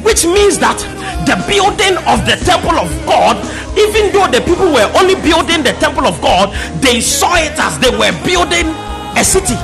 [0.03, 0.78] which means that
[1.26, 3.37] the building of the temple of God,
[3.78, 6.51] even though the people were only building the temple of God,
[6.82, 8.66] they saw it as they were building
[9.16, 9.55] a city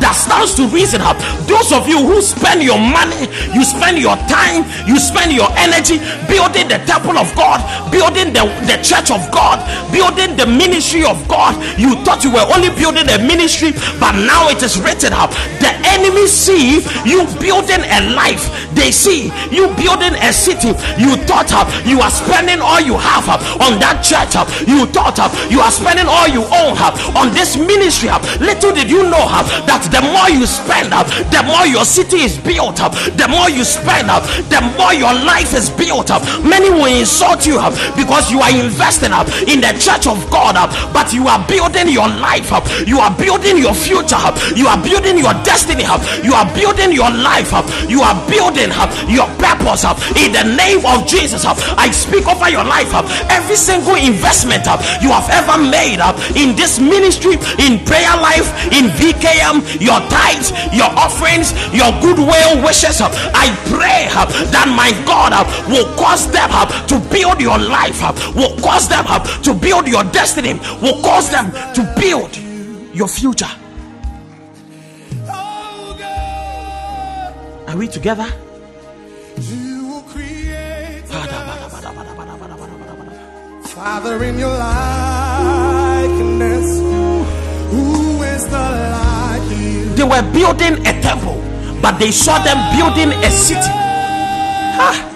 [0.00, 1.18] that stands to reason up.
[1.48, 5.98] Those of you who spend your money, you spend your time, you spend your energy
[6.30, 9.58] building the temple of God, building the, the church of God,
[9.90, 11.56] building the ministry of God.
[11.78, 15.30] You thought you were only building a ministry, but now it is written up.
[15.58, 20.76] The enemy see you building a life, they see you building a city.
[21.00, 24.48] You thought up you are spending all you have up on that church up.
[24.68, 26.76] You thought up you are spending all you own
[27.16, 28.10] on this ministry.
[28.40, 29.24] Little did you know
[29.64, 32.92] that the more you spend up, the more your city is built up.
[33.16, 36.22] The more you spend up, the more your life is built up.
[36.44, 37.56] Many will insult you
[37.96, 41.88] because you are investing up in the church of God up, but you are building
[41.88, 42.66] your life up.
[42.86, 44.36] You are building your future up.
[44.56, 46.02] You are building your destiny up.
[46.24, 47.66] You are building your life up.
[47.88, 51.56] You are building up your purpose up in the name of Jesus up.
[51.78, 53.06] I speak over your life up.
[53.30, 58.48] Every single investment up you have ever made up in this ministry, in prayer life,
[58.72, 63.12] in VKM, your tithes, your offerings, your goodwill wishes up.
[63.34, 66.50] I pray up that my God up will cause them
[66.88, 68.02] to build your life
[68.34, 69.04] will cause them
[69.42, 72.36] to build your destiny, will cause them to build
[72.94, 73.50] your future.
[77.66, 78.26] Are we together?
[83.74, 85.13] Father, in your likeness,
[89.96, 91.40] They were building a temple,
[91.80, 93.72] but they saw them building a city.
[94.76, 95.10] Huh?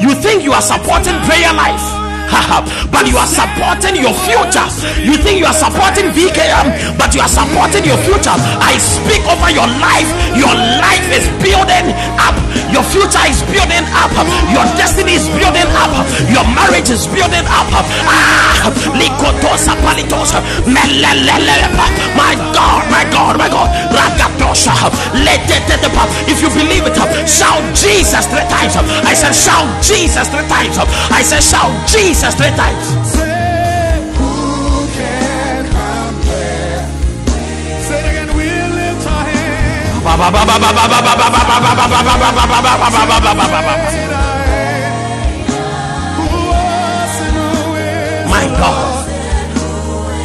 [0.00, 2.01] You think you are supporting prayer life?
[2.90, 4.66] But you are supporting your future.
[5.04, 8.34] You think you are supporting VKM, but you are supporting your future.
[8.60, 10.08] I speak over your life.
[10.36, 12.36] Your life is building up.
[12.72, 14.12] Your future is building up.
[14.52, 15.92] Your destiny is building up.
[16.32, 17.68] Your marriage is building up.
[18.08, 18.52] Ah.
[22.16, 23.68] My God, my God, my God.
[26.28, 26.94] If you believe it,
[27.26, 28.76] shout Jesus three times.
[29.02, 30.78] I said, shout Jesus three times.
[31.10, 32.86] I said, shout Jesus Jesus three times.
[40.04, 40.46] My God,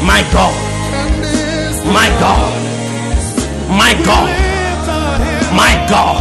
[0.03, 0.41] my God,
[1.85, 2.51] my God,
[3.73, 4.29] my God,
[5.49, 6.17] my God,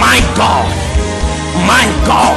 [0.00, 0.66] my God,
[1.68, 2.36] my God,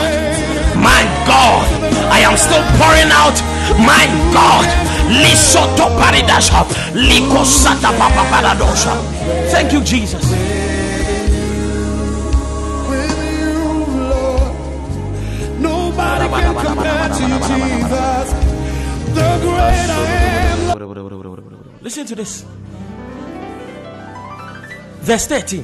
[0.76, 1.75] my God.
[2.12, 3.38] I am still pouring out.
[3.80, 4.68] My God.
[5.10, 6.66] Lisoto paridasha.
[6.94, 8.94] Likosata papa paradosha.
[9.52, 10.24] Thank you, Jesus.
[21.82, 22.46] Listen to this.
[25.02, 25.64] Verse 13.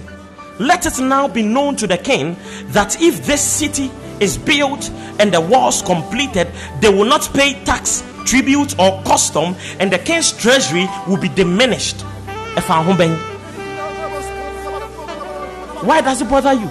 [0.60, 2.38] Let it now be known to the king
[2.68, 3.90] that if this city
[4.22, 6.48] is built and the walls completed,
[6.80, 12.02] they will not pay tax, tribute, or custom, and the king's treasury will be diminished.
[15.84, 16.70] Why does it bother you?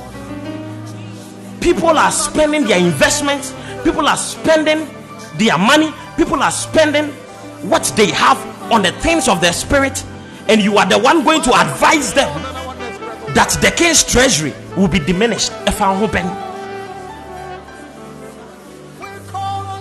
[1.61, 3.53] People are spending their investments,
[3.85, 4.89] people are spending
[5.37, 7.07] their money, people are spending
[7.69, 8.39] what they have
[8.73, 10.05] on the things of their spirit,
[10.49, 12.31] and you are the one going to advise them
[13.35, 15.53] that the king's treasury will be diminished.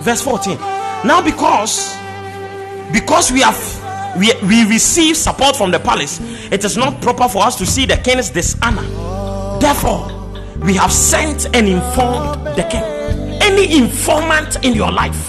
[0.00, 0.56] Verse 14.
[1.04, 1.96] Now, because
[2.92, 3.56] because we have
[4.18, 6.20] we, we receive support from the palace,
[6.50, 8.82] it is not proper for us to see the king's dishonor.
[9.60, 10.08] Therefore,
[10.62, 12.82] we have sent and informed the king.
[13.42, 15.28] Any informant in your life,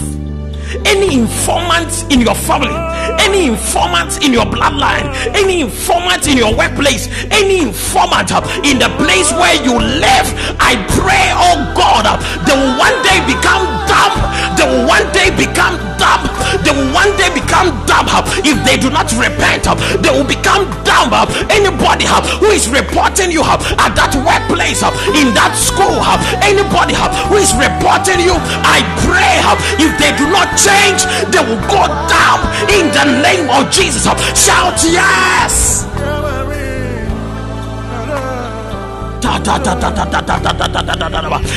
[0.86, 2.74] any informant in your family,
[3.20, 8.88] any informant in your bloodline, any informant in your workplace, any informant uh, in the
[9.00, 10.28] place where you live,
[10.60, 12.16] I pray, oh God, uh,
[12.46, 14.14] they will one day become dumb.
[14.56, 16.22] They will one day become dumb.
[16.64, 19.66] They will one day become dumb uh, if they do not repent.
[19.66, 21.10] Uh, they will become dumb.
[21.12, 24.82] Uh, anybody uh, who is reporting you at that workplace,
[25.18, 25.98] in that school,
[26.44, 26.94] anybody
[27.28, 29.42] who is reporting you, I pray
[29.82, 31.02] if they do not change,
[31.34, 32.38] they will go down
[32.70, 34.04] in the name of Jesus.
[34.38, 35.82] Shout yes.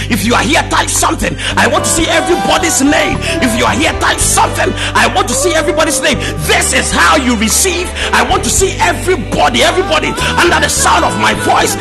[0.09, 1.35] If you are here, type something.
[1.57, 3.17] I want to see everybody's name.
[3.43, 4.71] If you are here, type something.
[4.95, 6.17] I want to see everybody's name.
[6.47, 7.87] This is how you receive.
[8.15, 11.75] I want to see everybody, everybody under the sound of my voice.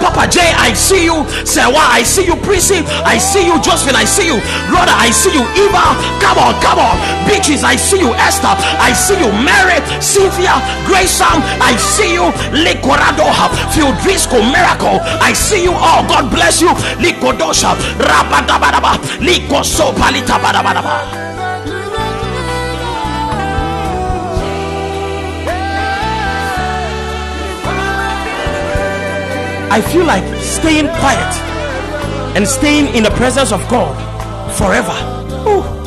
[0.00, 1.24] Papa J, I see you.
[1.46, 2.36] Sewa, I see you.
[2.36, 3.60] Prissy, I see you.
[3.60, 4.36] Josephine, I see you.
[4.68, 5.44] Rhoda, I see you.
[5.56, 6.96] Eva, come on, come on.
[7.28, 8.12] Beaches, I see you.
[8.14, 9.32] Esther, I see you.
[9.40, 12.28] Mary, Cynthia, Grace, I see you.
[12.52, 12.89] Liquid.
[14.50, 16.06] Miracle, I see you all.
[16.06, 16.68] God bless you.
[16.98, 19.94] Likodosha, Rabadabadaba, Likoso.
[29.72, 33.94] I feel like staying quiet and staying in the presence of God
[34.56, 34.94] forever.
[35.48, 35.79] Ooh.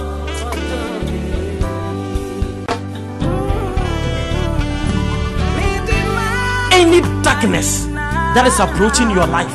[7.44, 7.86] Darkness
[8.36, 9.52] that is approaching your life,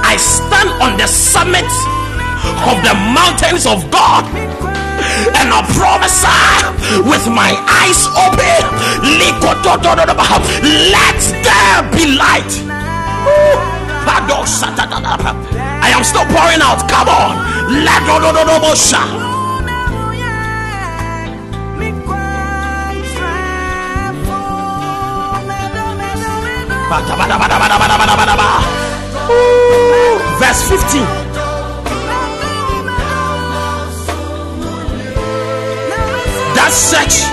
[0.00, 1.68] I stand on the summit
[2.64, 4.24] of the mountains of God
[5.36, 8.64] and I prophesy with my eyes open.
[10.88, 12.52] Let there be light.
[15.84, 16.88] I am still pouring out.
[16.88, 17.36] Come on.
[30.40, 31.30] Verse 15.
[36.58, 37.30] that search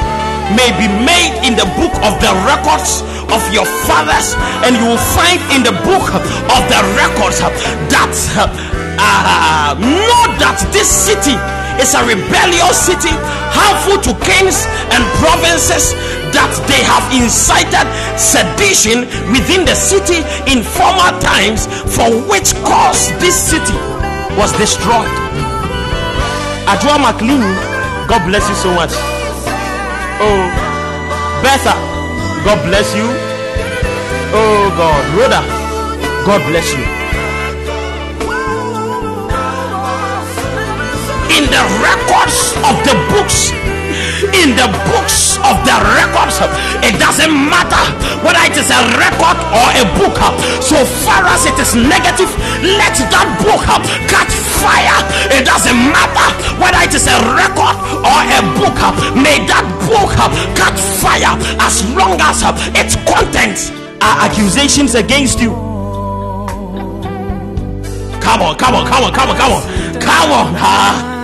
[0.53, 3.01] may be made in the book of the records
[3.34, 6.05] of your fathers, and you will find in the book
[6.53, 11.36] of the records that uh, know that this city
[11.82, 13.14] is a rebellious city,
[13.53, 15.93] harmful to kings and provinces,
[16.32, 17.87] that they have incited
[18.18, 23.78] sedition within the city in former times, for which cause this city
[24.36, 25.13] was destroyed.
[26.68, 27.41] Ajua McLean,
[28.09, 28.91] God bless you so much.
[30.20, 30.43] Oh,
[31.41, 31.74] Betha,
[32.43, 33.07] God bless you.
[34.34, 35.41] Oh God, Rhoda,
[36.26, 36.84] God bless you.
[41.38, 43.51] In the records of the books
[44.34, 46.41] in the books of the records.
[46.82, 47.84] It doesn't matter
[48.26, 50.18] whether it is a record or a book.
[50.61, 52.30] So far as it is negative,
[52.63, 53.61] let that book
[54.09, 54.99] catch fire.
[55.30, 58.78] It doesn't matter whether it is a record or a book.
[59.13, 60.13] May that book
[60.57, 62.41] catch fire as long as
[62.74, 63.70] its contents
[64.01, 65.51] are accusations against you.
[68.22, 70.55] Come on, come on, come on, come on, come on, come on.
[70.57, 71.16] Ah.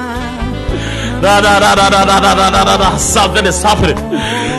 [3.00, 3.96] Something is happening.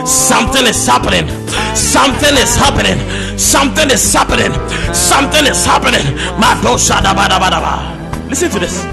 [0.07, 1.27] Something is happening.
[1.75, 2.97] Something is happening.
[3.37, 4.51] Something is happening.
[4.95, 6.01] Something is happening.
[8.29, 8.83] Listen to this.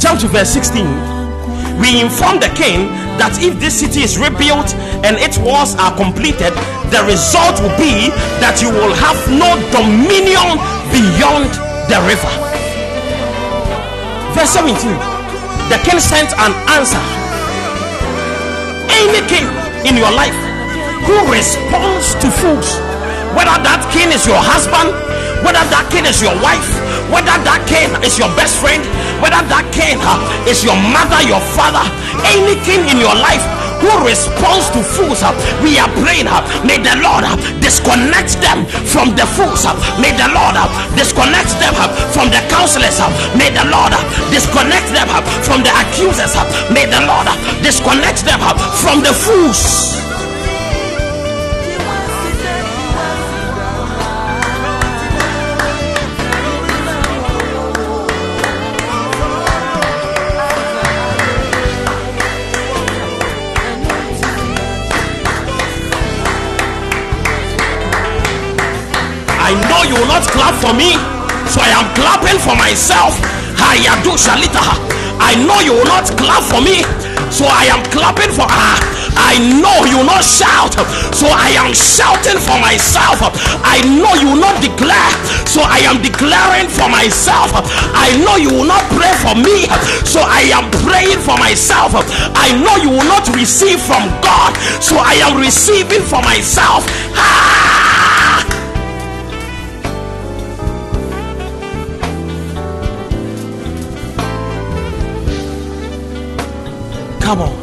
[0.00, 0.86] Jump to verse 16.
[1.80, 2.86] We inform the king
[3.18, 6.54] that if this city is rebuilt and its walls are completed,
[6.94, 10.62] the result will be that you will have no dominion
[10.94, 11.50] beyond
[11.90, 12.30] the river.
[14.38, 15.21] Verse 17
[15.70, 17.02] the king sent an answer.
[18.90, 19.46] Any king
[19.86, 20.34] in your life
[21.06, 22.78] who responds to fools,
[23.34, 24.94] whether that king is your husband,
[25.42, 26.66] whether that king is your wife,
[27.10, 28.82] whether that king is your best friend,
[29.18, 31.82] whether that king uh, is your mother, your father,
[32.30, 33.42] any king in your life
[33.82, 36.30] who responds to fools, uh, we are praying.
[36.30, 39.66] Uh, may the Lord uh, disconnect them from the fools.
[39.66, 43.02] Uh, may the Lord uh, disconnect them uh, from the counselors.
[43.34, 43.92] May the Lord
[44.30, 45.10] disconnect them
[45.42, 46.34] from the accusers.
[46.70, 47.26] May the Lord
[47.66, 48.40] disconnect them
[48.78, 50.11] from the fools.
[69.52, 70.96] I know you will not clap for me,
[71.44, 73.12] so I am clapping for myself.
[73.60, 73.76] I
[75.44, 76.80] know you will not clap for me,
[77.28, 78.74] so I am clapping for her.
[79.12, 80.72] I know you will not shout,
[81.12, 83.20] so I am shouting for myself.
[83.60, 85.12] I know you will not declare,
[85.44, 87.52] so I am declaring for myself.
[87.92, 89.68] I know you will not pray for me,
[90.08, 91.92] so I am praying for myself.
[92.40, 96.88] I know you will not receive from God, so I am receiving for myself.
[97.20, 98.21] Ah!
[107.32, 107.56] Come on.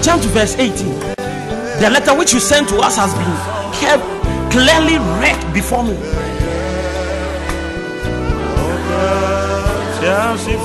[0.00, 1.00] Jump to verse 18.
[1.80, 3.34] The letter which you sent to us has been
[3.74, 4.04] kept
[4.52, 5.96] clearly read before me.
[10.00, 10.58] Listen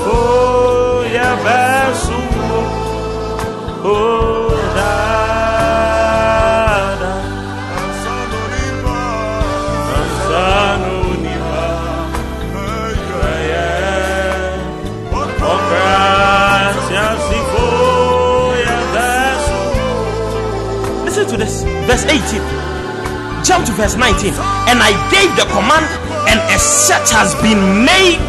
[21.34, 21.64] to this.
[21.86, 23.44] Verse 18.
[23.44, 24.32] Jump to verse 19.
[24.70, 25.86] And I gave the command,
[26.30, 28.22] and a search has been made.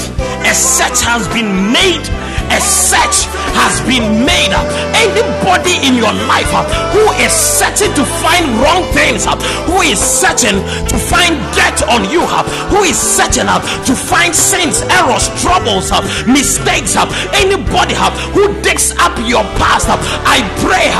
[0.46, 2.06] A search has been made
[2.52, 3.26] a search
[3.56, 4.52] has been made.
[4.94, 9.36] Anybody in your life uh, who is searching to find wrong things, uh,
[9.66, 10.60] who is searching
[10.92, 15.92] to find debt on you, uh, who is searching uh, to find sins, errors, troubles,
[15.92, 17.96] uh, mistakes, uh, anybody
[18.36, 20.92] who digs up your past, I pray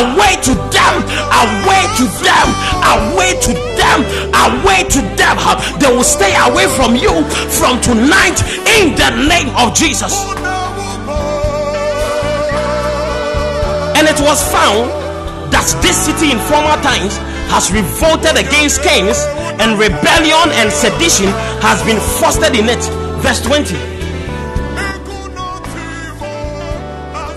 [0.00, 0.94] away to them,
[1.32, 2.46] away to them,
[2.82, 3.98] away to them,
[4.34, 5.36] away to them.
[5.78, 7.24] They will stay away from you
[7.58, 8.40] from tonight
[8.80, 10.24] in the name of Jesus.
[14.18, 14.90] It was found
[15.52, 17.14] that this city in former times
[17.54, 19.16] has revolted against kings,
[19.62, 21.30] and rebellion and sedition
[21.62, 22.82] has been fostered in it.
[23.22, 23.74] Verse 20.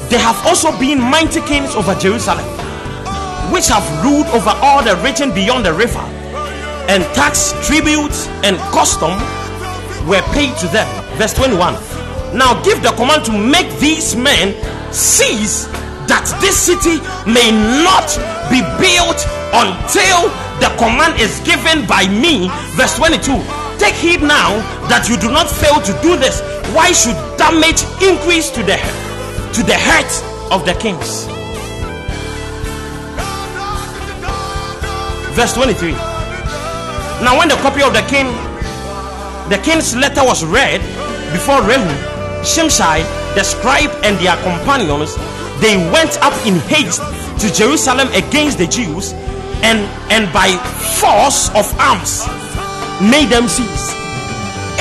[0.10, 2.46] There have also been mighty kings over Jerusalem,
[3.54, 6.04] which have ruled over all the region beyond the river,
[6.90, 9.14] and tax, tributes, and custom
[10.10, 10.90] were paid to them.
[11.18, 11.76] Verse 21.
[12.36, 14.56] Now give the command to make these men
[14.92, 15.70] cease
[16.12, 17.56] that this city may
[17.88, 18.12] not
[18.52, 19.24] be built
[19.56, 20.28] until
[20.60, 22.52] the command is given by me.
[22.76, 23.40] Verse 22
[23.80, 24.60] Take heed now
[24.92, 26.44] that you do not fail to do this.
[26.76, 28.76] Why should damage increase to the
[29.56, 30.12] to the hurt
[30.52, 31.26] of the kings?
[35.32, 35.94] Verse 23.
[37.24, 38.28] Now, when the copy of the king,
[39.48, 40.82] the king's letter was read
[41.32, 41.88] before Rehu,
[42.44, 43.02] Shimshai,
[43.34, 45.16] the scribe, and their companions,
[45.62, 47.02] they went up in haste
[47.40, 49.14] to Jerusalem against the Jews,
[49.62, 50.50] and and by
[50.98, 52.26] force of arms
[53.00, 53.94] made them cease.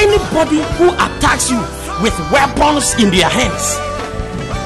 [0.01, 1.61] Anybody who attacks you
[2.03, 3.77] with weapons in their hands,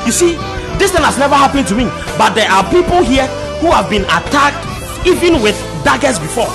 [0.07, 0.39] you see,
[0.79, 1.85] this thing has never happened to me,
[2.17, 3.27] but there are people here
[3.59, 4.63] who have been attacked
[5.07, 6.51] even with daggers before.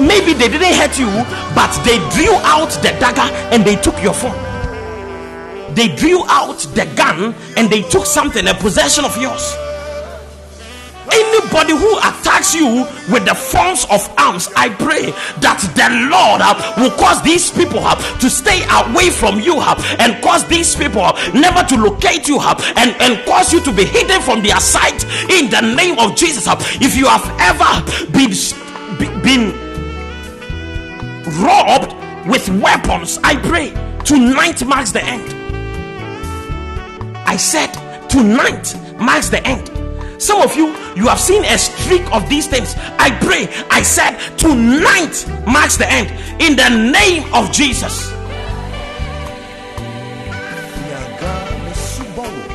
[0.00, 1.10] Maybe they didn't hurt you,
[1.54, 4.53] but they drew out the dagger and they took your phone.
[5.74, 9.54] They drew out the gun and they took something, a possession of yours.
[11.12, 16.56] Anybody who attacks you with the forms of arms, I pray that the Lord uh,
[16.78, 21.04] will cause these people uh, to stay away from you uh, and cause these people
[21.34, 25.04] never to locate you uh, and, and cause you to be hidden from their sight
[25.30, 26.48] in the name of Jesus.
[26.48, 26.56] uh.
[26.80, 28.32] If you have ever been,
[29.22, 29.52] been
[31.44, 31.92] robbed
[32.26, 33.70] with weapons, I pray
[34.04, 35.43] tonight marks the end.
[37.34, 37.72] I said
[38.08, 40.22] tonight marks the end.
[40.22, 42.76] Some of you, you have seen a streak of these things.
[42.96, 43.48] I pray.
[43.72, 48.12] I said tonight marks the end in the name of Jesus.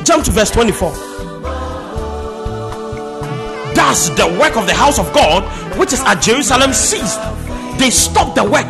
[0.02, 0.92] Jump to verse 24.
[3.74, 5.44] Thus, the work of the house of God,
[5.78, 7.20] which is at Jerusalem, ceased.
[7.78, 8.66] They stopped the work,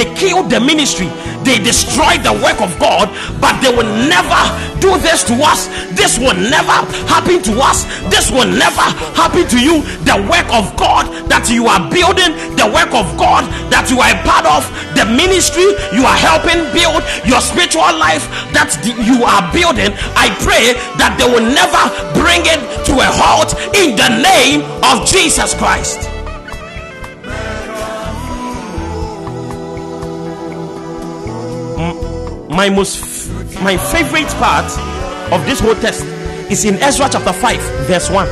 [0.00, 1.12] they killed the ministry,
[1.44, 4.40] they destroyed the work of God, but they will never
[4.80, 5.68] do this to us.
[5.92, 6.72] This will never
[7.04, 7.84] happen to us.
[8.08, 8.80] This will never
[9.12, 9.84] happen to you.
[10.08, 14.08] The work of God that you are building, the work of God that you are
[14.08, 14.64] a part of,
[14.96, 18.24] the ministry you are helping build, your spiritual life
[18.56, 18.72] that
[19.04, 19.92] you are building.
[20.16, 21.82] I pray that they will never
[22.16, 26.08] bring it to a halt in the name of Jesus Christ.
[32.50, 33.30] My most
[33.62, 34.66] my favorite part
[35.32, 36.02] of this whole text
[36.50, 38.26] is in Ezra chapter 5 verse 1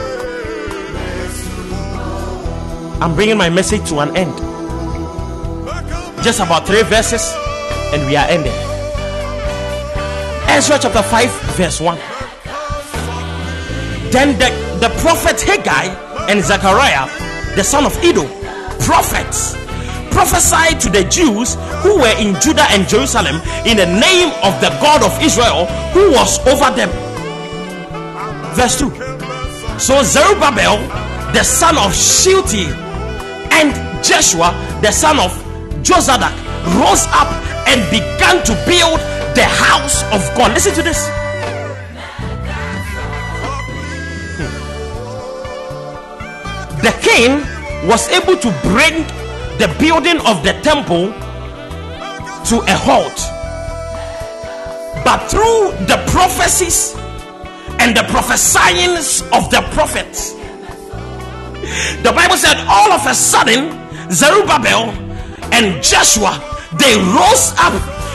[3.01, 4.37] I'm bringing my message to an end.
[6.25, 7.33] Just about three verses
[7.95, 8.53] and we are ending.
[10.51, 11.97] Ezra chapter 5 verse 1
[14.11, 14.51] then the,
[14.81, 15.87] the prophet Haggai
[16.29, 17.07] and Zechariah
[17.55, 18.27] the son of Iddo
[18.81, 19.55] prophets
[20.19, 24.71] prophesied to the Jews who were in Judah and Jerusalem in the name of the
[24.83, 26.91] God of Israel who was over them.
[28.59, 28.91] Verse 2.
[29.79, 30.83] So Zerubbabel,
[31.33, 32.75] the son of Shealtiel,
[33.55, 33.71] and
[34.03, 34.51] Jeshua,
[34.83, 35.31] the son of
[35.87, 36.35] Josadak,
[36.83, 37.31] rose up
[37.71, 38.99] and began to build
[39.39, 40.51] the house of God.
[40.53, 40.99] Listen to this.
[44.35, 44.51] Hmm.
[46.83, 47.47] The king
[47.89, 49.07] was able to bring
[49.59, 51.13] the building of the temple
[52.49, 53.19] to a halt.
[55.05, 56.95] But through the prophecies
[57.81, 60.35] and the prophesyings of the prophets,
[62.03, 63.71] the Bible said all of a sudden
[64.11, 64.91] Zerubbabel
[65.53, 66.41] and Joshua
[66.79, 67.75] they rose up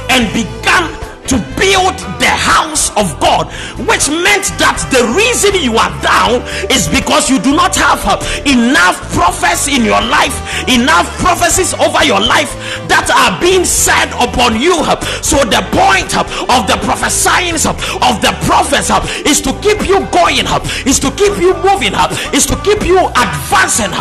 [0.09, 3.47] and began to build the house of God,
[3.87, 8.03] which meant that the reason you are down is because you do not have
[8.45, 10.35] enough prophets in your life,
[10.67, 12.51] enough prophecies over your life
[12.91, 14.75] that are being said upon you.
[15.23, 18.91] So, the point of the prophesying of the prophets
[19.25, 20.45] is to keep you going,
[20.85, 21.95] is to keep you moving,
[22.35, 23.91] is to keep you advancing,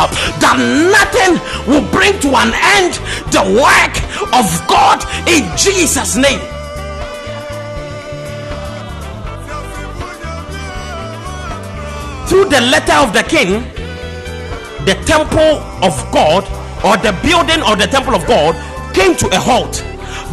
[0.43, 2.99] that nothing will bring to an end
[3.31, 3.95] the work
[4.35, 6.52] of God in Jesus' name.
[12.33, 13.61] Through the letter of the king,
[14.85, 16.43] the temple of God
[16.83, 18.55] or the building of the temple of God
[18.95, 19.85] came to a halt.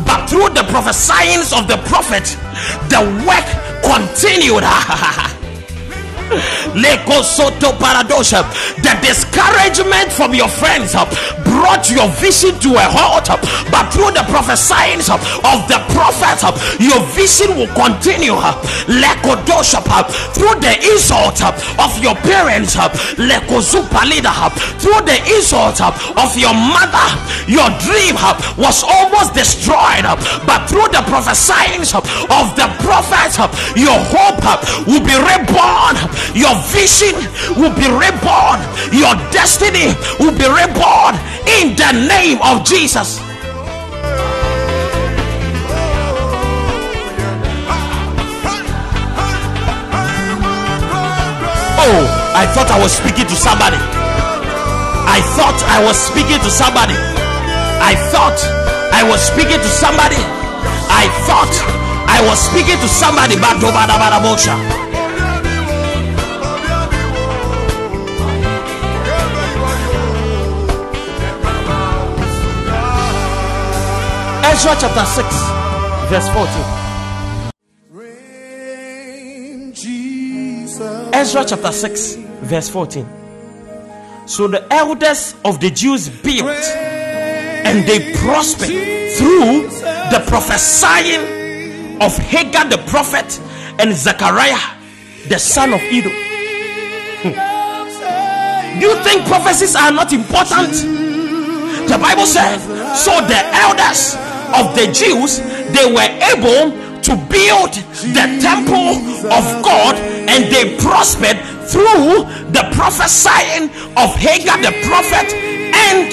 [0.07, 2.24] But through the prophesyings of the prophet,
[2.88, 3.44] the work
[3.84, 4.64] continued.
[8.83, 11.05] The discouragement from your friends uh,
[11.43, 13.37] brought your vision to a halt, uh,
[13.70, 18.35] but through the prophesyings uh, of the prophet, uh, your vision will continue.
[18.35, 18.55] Uh,
[19.91, 20.03] uh,
[20.35, 22.74] through the insult of your parents,
[24.78, 27.09] through the insult of your mother,
[27.47, 28.14] your dream
[28.57, 30.07] was almost destroyed,
[30.47, 31.99] but through the prophesyings uh,
[32.39, 33.35] of the prophet,
[33.76, 34.43] your hope
[34.87, 35.97] will be reborn
[36.35, 37.14] your vision
[37.57, 38.61] will be reborn
[38.93, 41.14] your destiny will be reborn
[41.61, 43.18] in the name of jesus
[51.83, 52.03] oh
[52.35, 53.79] i thought i was speaking to somebody
[55.11, 56.95] I thought I was speaking to somebody.
[57.83, 58.39] I thought
[58.95, 60.23] I was speaking to somebody.
[60.87, 61.51] I thought
[62.07, 63.35] I was speaking to somebody.
[63.35, 63.59] But
[74.53, 75.26] Ezra chapter 6,
[76.11, 76.80] verse 14.
[81.14, 83.07] Ezra chapter 6, verse 14.
[84.26, 88.70] So the elders of the Jews built and they prospered
[89.16, 89.68] through
[90.11, 93.40] the prophesying of Haggai the prophet
[93.78, 94.59] and Zechariah
[95.28, 95.80] the son of.
[97.22, 97.34] Hmm.
[98.80, 100.72] Do you think prophecies are not important?
[101.88, 102.62] The Bible says,
[103.05, 104.16] so the elders
[104.55, 105.38] of the Jews,
[105.72, 107.72] they were able to build
[108.12, 108.98] the temple
[109.30, 116.12] of God and they prospered through the prophesying of Haggai the prophet and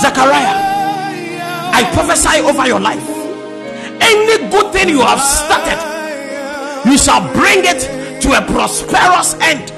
[0.00, 0.74] Zechariah.
[1.74, 3.02] I prophesy over your life.
[4.00, 5.78] Any good thing you have started,
[6.88, 9.72] you shall bring it to a prosperous end.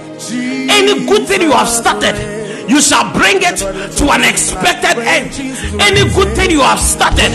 [0.70, 2.14] Any good thing you have started,
[2.68, 5.30] you shall bring it to an expected end.
[5.80, 7.30] Any good thing you have started,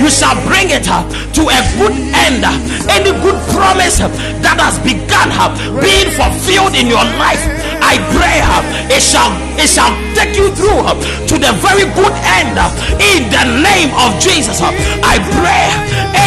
[0.00, 1.02] you shall bring it uh,
[1.34, 2.44] to a good end.
[2.90, 5.50] Any good promise that has begun uh,
[5.82, 7.42] being fulfilled in your life,
[7.82, 8.62] I pray uh,
[8.94, 10.84] it shall it shall take you through
[11.30, 12.56] to the very good end
[13.00, 14.60] in the name of Jesus.
[14.62, 15.66] I pray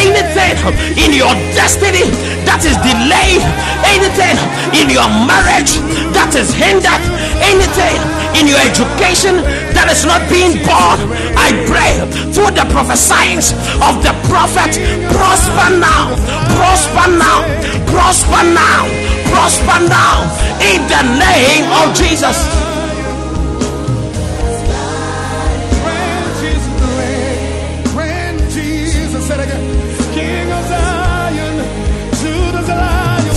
[0.03, 0.55] anything
[0.99, 2.07] in your destiny
[2.49, 3.45] that is delayed,
[3.85, 4.33] anything
[4.73, 5.77] in your marriage
[6.17, 7.03] that is hindered,
[7.45, 8.01] anything
[8.33, 9.37] in your education
[9.77, 10.97] that is not being born,
[11.37, 12.01] I pray
[12.33, 13.37] through the prophesying
[13.85, 14.81] of the prophet,
[15.13, 16.17] prosper now,
[16.57, 17.45] prosper now,
[17.85, 18.89] prosper now,
[19.29, 20.25] prosper now,
[20.57, 22.68] in the name of Jesus.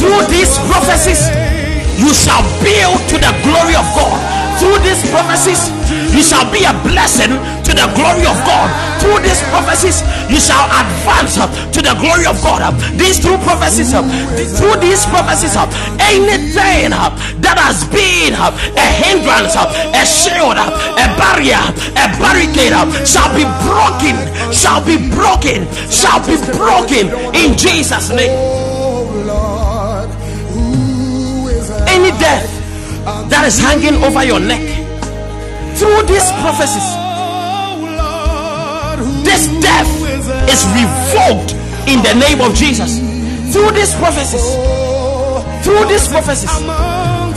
[0.02, 1.30] Through these prophecies,
[1.94, 5.74] you shall build to the glory of God through these prophecies,
[6.14, 7.34] you shall be a blessing
[7.66, 8.70] to the glory of God.
[9.02, 12.62] Through these prophecies, you shall advance to the glory of God.
[12.94, 15.58] These two prophecies, through these prophecies,
[15.98, 16.94] anything
[17.42, 21.58] that has been a hindrance, a shield, a barrier,
[21.98, 22.70] a barricade
[23.02, 24.14] shall be broken,
[24.54, 28.30] shall be broken, shall be broken in Jesus' name.
[32.02, 32.50] Any death
[33.30, 34.58] that is hanging over your neck
[35.78, 36.82] through these prophecies.
[39.22, 39.86] This death
[40.50, 41.54] is revoked
[41.86, 42.98] in the name of jesus.
[43.54, 44.42] Through these prophecies
[45.62, 46.50] through these prophecies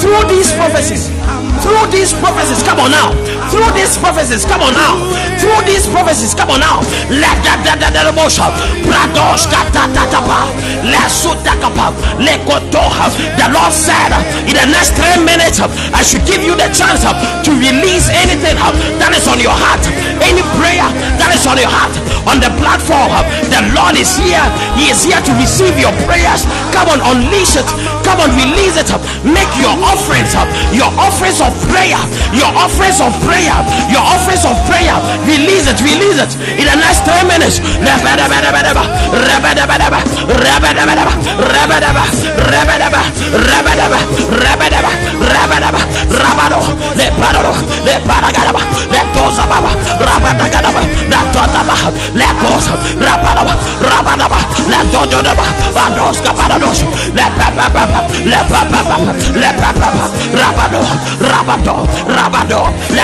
[0.01, 1.13] through these prophecies
[1.61, 2.63] through these prophecies.
[2.63, 3.13] Come on now
[3.55, 4.99] through these prophecies come on now.
[5.39, 6.83] Through these prophecies come on now.
[7.07, 8.51] Let that that that that emotion
[8.83, 10.51] bradosh katatapa
[10.83, 13.07] lesutakapa lekotoha
[13.39, 14.11] the lord said
[14.43, 15.63] in the next three minutes
[15.95, 17.07] i should give you the chance
[17.45, 19.83] to release anything uh, that is on your heart.
[20.25, 20.87] Any prayer
[21.21, 21.93] that is on your heart.
[22.25, 23.21] On the platform uh,
[23.53, 24.41] the lord is here.
[24.73, 26.43] He is here to receive your prayers.
[26.73, 27.67] Come on unleash it.
[28.01, 28.89] Come on release it.
[29.21, 30.49] Make your offerings up.
[30.73, 32.01] your offerings of prayer.
[32.33, 36.31] Your offerings of prayer prayer, your offerings of prayer, release it, release it.
[36.57, 37.61] In the next three minutes.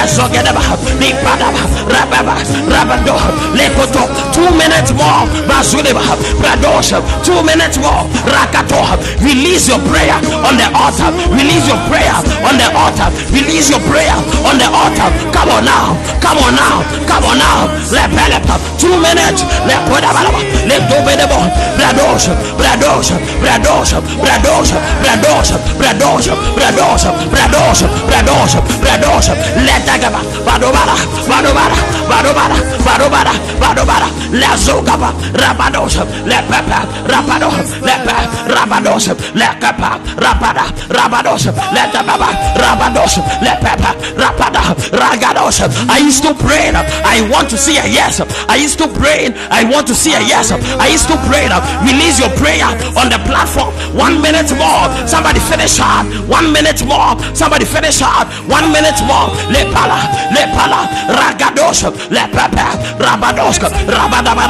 [0.01, 0.61] Let's zogedaba
[0.99, 2.36] ni padaba rababa
[2.69, 3.15] rabado
[3.55, 6.01] le koto two minutes more bazuleba
[6.39, 6.93] brados
[7.24, 8.82] two minutes more rakato.
[9.22, 11.09] Release your prayer on the altar.
[11.34, 12.13] Release your prayer
[12.45, 13.09] on the altar.
[13.34, 14.13] Release your prayer
[14.45, 15.09] on the altar.
[15.34, 17.67] Come on now come on now come on now.
[17.89, 19.41] Le pelepa two minutes.
[19.65, 21.39] Le podabalaba le dobedebo
[21.78, 23.11] brados brados
[23.41, 29.30] brados brados brados brados brados brados brados brados
[29.65, 29.76] le
[30.12, 30.95] tagaba badobara
[31.28, 31.78] badobara
[32.09, 32.55] badobara
[32.86, 35.95] badobara Rabadobara, Lazogaba, Rabados,
[36.26, 38.14] Lepepa, Rabados, Lepe,
[38.47, 45.62] Rabados, Lekepa, Rabada, Rabados, Letebaba, Rabados, Lepepa, Rapada, Ragados.
[45.89, 48.20] I used to pray, I want to see a yes.
[48.49, 50.51] I used to pray, I want to see a yes.
[50.51, 51.47] I used to pray,
[51.86, 52.66] release your prayer
[52.97, 53.74] on the platform.
[53.95, 56.07] One minute more, somebody finish hard.
[56.28, 58.28] One minute more, somebody finish hard.
[58.49, 60.01] One minute more, Lepala,
[60.34, 64.43] Lepala, Ragados, Lepepa, Rabados, Rabadaba,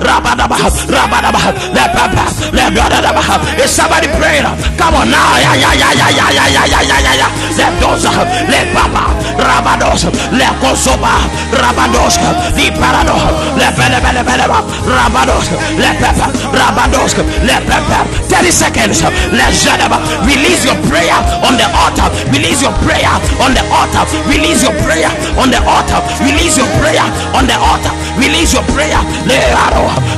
[0.00, 0.56] Rabadaba,
[0.88, 1.40] Rabadaba,
[1.74, 3.22] Lepepa, Lebadaba.
[3.62, 4.44] Is somebody praying?
[4.76, 7.30] Come on now, yeah, yeah, yeah, yeah, yeah, yeah, yeah, yeah, yeah, yeah, yeah.
[7.58, 11.18] Let those, let Papa, Rabados, let Kosoba,
[11.52, 12.16] Rabados,
[12.54, 13.16] the Parado,
[13.58, 14.46] let Bele Bele Bele,
[14.86, 17.12] Rabados, let Pepper, Rabados,
[17.44, 18.02] let Pepper.
[18.28, 19.02] 30 seconds,
[19.34, 23.10] let Jadaba, release your prayer on the altar, release your prayer
[23.42, 27.04] on the altar, release your prayer on the altar, release your prayer
[27.34, 28.98] on the altar, release your prayer.
[29.26, 29.38] Le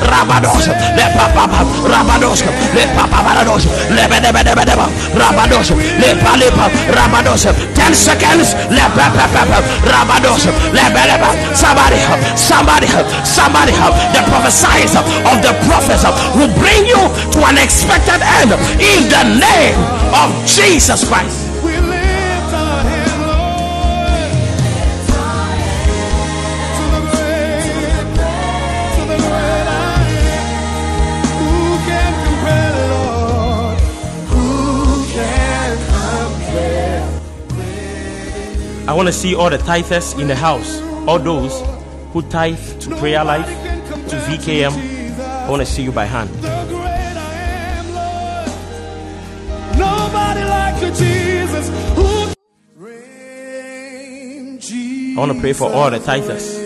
[0.06, 1.48] Rabados, le Papa,
[1.84, 2.44] Rabados,
[2.74, 4.74] le Papa Barados, le Bede Bede Bede,
[5.14, 9.28] Rabados, le Palipa, Rabados, 10 seconds, le Papa,
[9.84, 11.96] Rabados, le Beleba, somebody,
[12.36, 12.86] somebody,
[13.24, 13.72] somebody,
[14.12, 17.00] the prophesies of the prophets will bring you
[17.32, 19.78] to an expected end in the name
[20.14, 21.49] of Jesus Christ.
[38.90, 41.62] I want to see all the tithers in the house, all those
[42.12, 43.46] who tithe to prayer life,
[44.08, 44.72] to VKM.
[45.20, 46.28] I want to see you by hand.
[46.44, 46.64] I.
[49.78, 51.68] Nobody like Jesus.
[51.94, 52.34] Who
[52.74, 55.16] reign, Jesus.
[55.16, 56.58] I want to pray for all the tithers.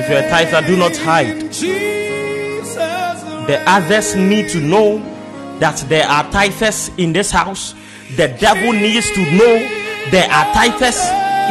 [0.00, 1.42] If you're a tither, do not hide.
[3.46, 5.17] The others need to know
[5.60, 7.74] that there are tithers in this house.
[8.16, 9.58] The devil needs to know
[10.10, 10.98] there are tithers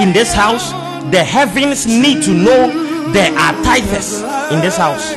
[0.02, 0.72] in this house.
[1.12, 5.14] The heavens need to know there are tithers in this house.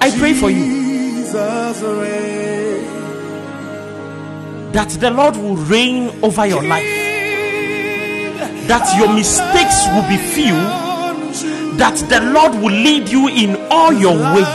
[0.00, 0.84] I pray for you
[4.72, 6.84] that the Lord will reign over your life,
[8.68, 10.54] that your mistakes will be few,
[11.78, 14.46] that the Lord will lead you in all your ways.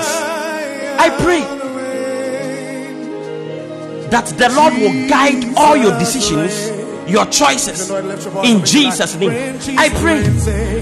[0.99, 1.41] I pray
[4.09, 6.71] that the Lord will guide all your decisions,
[7.09, 7.89] your choices
[8.43, 9.59] in Jesus' name.
[9.77, 10.21] I pray,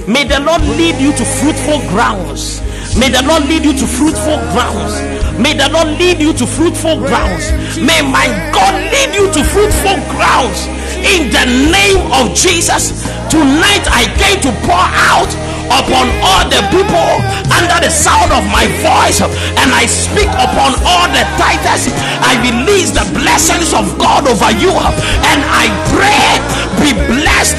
[0.07, 2.61] may the Lord lead you to fruitful grounds.
[2.95, 4.95] May the Lord lead you to fruitful grounds.
[5.37, 7.51] May the Lord lead you to fruitful grounds.
[7.77, 10.65] May my God lead you to fruitful grounds
[11.03, 13.03] in the name of Jesus.
[13.27, 15.29] Tonight I came to pour out
[15.67, 17.11] upon all the people
[17.51, 21.91] under the sound of my voice and I speak upon all the titles.
[22.23, 26.39] I release the blessings of God over you and I pray
[26.81, 27.57] be blessed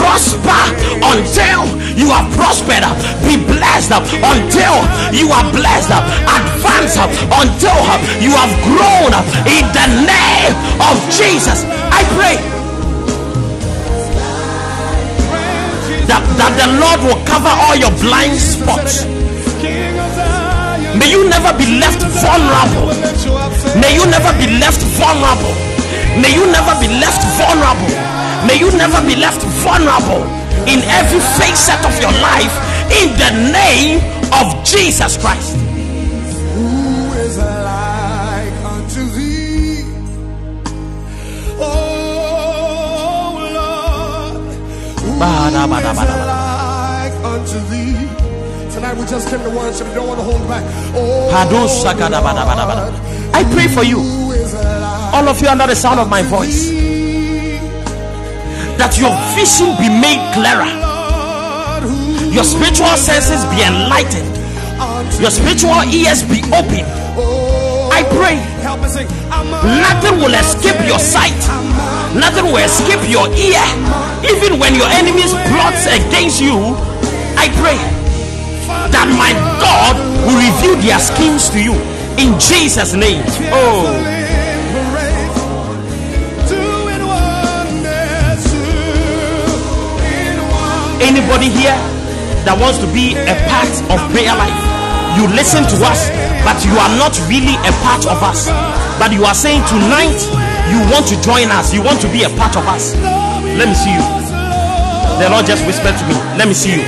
[0.00, 0.64] prosper
[1.12, 2.80] until you are prospered
[3.28, 4.76] be blessed until
[5.12, 5.92] you are blessed
[6.24, 7.80] advance until
[8.24, 9.12] you have grown
[9.44, 12.36] in the name of Jesus I pray
[16.08, 19.04] that, that the Lord will cover all your blind spots
[20.96, 22.90] may you never be left vulnerable.
[23.80, 25.54] May you never be left vulnerable.
[26.20, 28.19] May you never be left vulnerable.
[28.46, 30.24] May you never be left vulnerable
[30.66, 32.54] in every facet of your life
[33.00, 34.00] in the name
[34.32, 35.56] of Jesus Christ.
[35.56, 39.84] Who is like unto thee?
[41.60, 44.42] Oh Lord,
[45.00, 48.08] who is like unto thee?
[48.72, 49.86] Tonight we just came to worship.
[49.88, 50.64] We don't want to hold back.
[50.96, 53.34] Oh Pados, sakada, bada, bada, bada.
[53.34, 56.22] I pray for you, who is like all of you under the sound of my
[56.22, 56.70] voice?
[58.80, 60.64] That your vision be made clearer,
[62.32, 64.24] your spiritual senses be enlightened,
[65.20, 66.88] your spiritual ears be opened.
[67.20, 68.40] oh, I pray
[69.84, 71.36] nothing will escape your sight.
[72.16, 73.60] Nothing will escape your ear.
[74.24, 76.56] Even when your enemies plots against you,
[77.36, 77.76] I pray
[78.88, 81.76] that my God will reveal their schemes to you
[82.16, 83.22] in Jesus' name.
[83.52, 84.19] Oh,
[91.00, 91.76] anybody here
[92.44, 94.60] that wants to be a part of prayer life,
[95.18, 96.08] you listen to us,
[96.46, 98.48] but you are not really a part of us.
[99.00, 100.20] But you are saying tonight
[100.70, 101.74] You want to join us.
[101.74, 102.94] You want to be a part of us.
[103.58, 104.04] Let me see you.
[105.18, 106.14] The Lord just whispered to me.
[106.38, 106.86] Let me see you.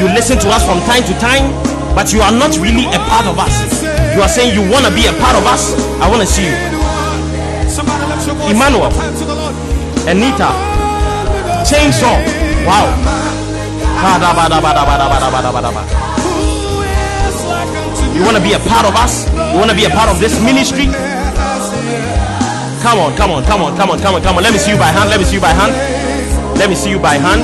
[0.00, 1.52] You listen to us from time to time,
[1.94, 3.52] but you are not really a part of us.
[4.16, 5.76] You are saying you want to be a part of us.
[6.00, 6.56] I want to see you.
[8.48, 8.88] Emmanuel.
[10.08, 10.77] Anita.
[11.68, 12.16] Chainsaw.
[12.64, 12.88] Wow.
[18.16, 19.28] You want to be a part of us?
[19.52, 20.86] You want to be a part of this ministry?
[22.80, 24.42] Come on, come on, come on, come on, come on, come on.
[24.42, 25.10] Let me see you by hand.
[25.10, 25.74] Let me see you by hand.
[26.58, 27.42] Let me see you by hand.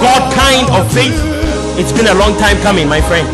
[0.00, 1.20] God kind of faith.
[1.78, 3.28] It's been a long time coming, my friend.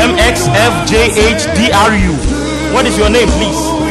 [0.00, 2.14] MXFJHDRU.
[2.72, 3.89] What is your name, please?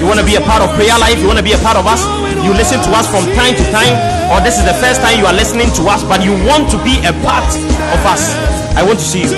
[0.00, 1.18] You want to be a part of prayer life?
[1.20, 2.00] You want to be a part of us?
[2.40, 3.92] You listen to us from time to time,
[4.32, 6.78] or this is the first time you are listening to us, but you want to
[6.82, 8.32] be a part of us.
[8.74, 9.36] I want to see you.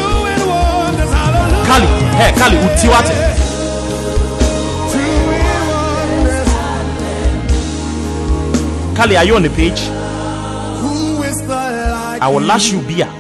[1.67, 3.11] Kali, hey, Kali, utiwate.
[8.95, 9.81] Kali, are you on the page?
[12.23, 13.07] I will lash you beer.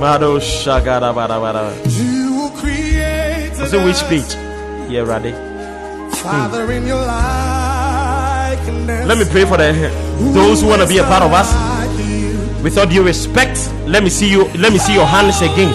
[0.00, 1.70] Mado shagada bada bada.
[3.74, 4.38] So which page?
[4.88, 5.32] Yeah, ready.
[6.22, 9.02] Father in your likeness.
[9.04, 9.74] Let me pray for the
[10.32, 11.50] those who want to be a part of us.
[12.62, 14.44] With all due respect, let me see you.
[14.62, 15.74] Let me see your hands again.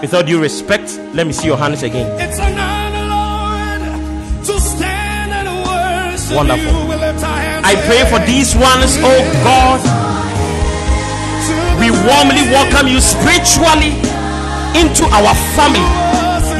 [0.00, 2.06] With all due respect, let me see your hands again.
[2.20, 6.82] It's an honor, Lord, to stand and worship Wonderful.
[6.82, 6.88] you.
[6.88, 9.82] We lift our hands I pray for these ones, oh God.
[11.82, 13.98] We warmly welcome you spiritually
[14.78, 16.11] into our family.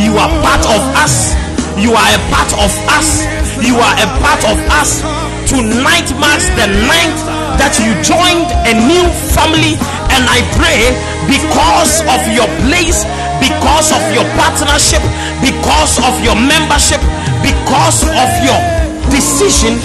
[0.02, 1.38] You are part of us.
[1.78, 3.22] You are a part of us.
[3.62, 4.98] You are a part of us.
[5.46, 7.22] Tonight marks the ninth
[7.54, 9.78] that you joined a new family,
[10.10, 10.90] and I pray
[11.30, 13.06] because of your place,
[13.38, 15.06] because of your partnership,
[15.38, 16.98] because of your membership,
[17.38, 18.58] because of your
[19.06, 19.78] decision,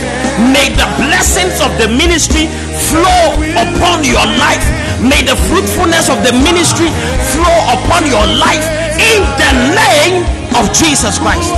[0.50, 2.50] may the blessings of the ministry
[2.90, 4.66] flow upon your life.
[4.98, 6.90] May the fruitfulness of the ministry
[7.38, 8.66] flow upon your life
[9.00, 10.26] in the name
[10.58, 11.54] of Jesus Christ.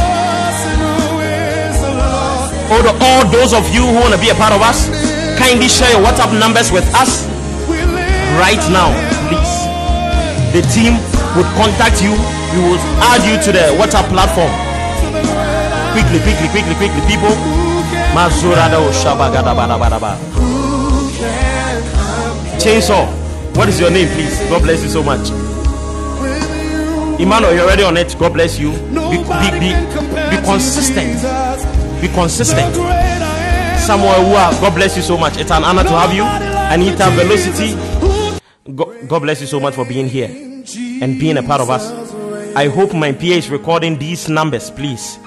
[2.72, 4.88] Oh, all, the- all those of you who want to be a part of us,
[5.40, 7.26] kindly share your WhatsApp numbers with us
[8.38, 8.92] right now,
[9.28, 9.56] please.
[10.54, 10.98] The team
[11.38, 12.12] would contact you.
[12.54, 12.82] We will
[13.14, 14.50] add you to the WhatsApp platform.
[15.94, 17.34] Quickly, quickly, quickly, quickly, people.
[22.60, 23.06] Chainsaw.
[23.56, 24.38] What is your name, please?
[24.50, 25.30] God bless you so much.
[27.20, 28.16] Emmanuel, you're already on it.
[28.18, 28.72] God bless you.
[28.72, 29.72] Be, be, be,
[30.32, 31.20] be consistent.
[32.02, 32.76] Be consistent.
[33.86, 35.38] Samuel Wua, God bless you so much.
[35.38, 36.24] It's an honor to have you.
[36.24, 37.74] Anita Velocity,
[38.74, 41.92] God, God bless you so much for being here and being a part of us.
[42.56, 45.18] I hope my PA is recording these numbers, please.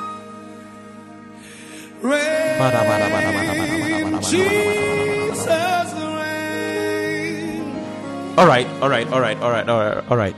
[8.38, 10.36] All right, all right, all right, all right, all right, all right.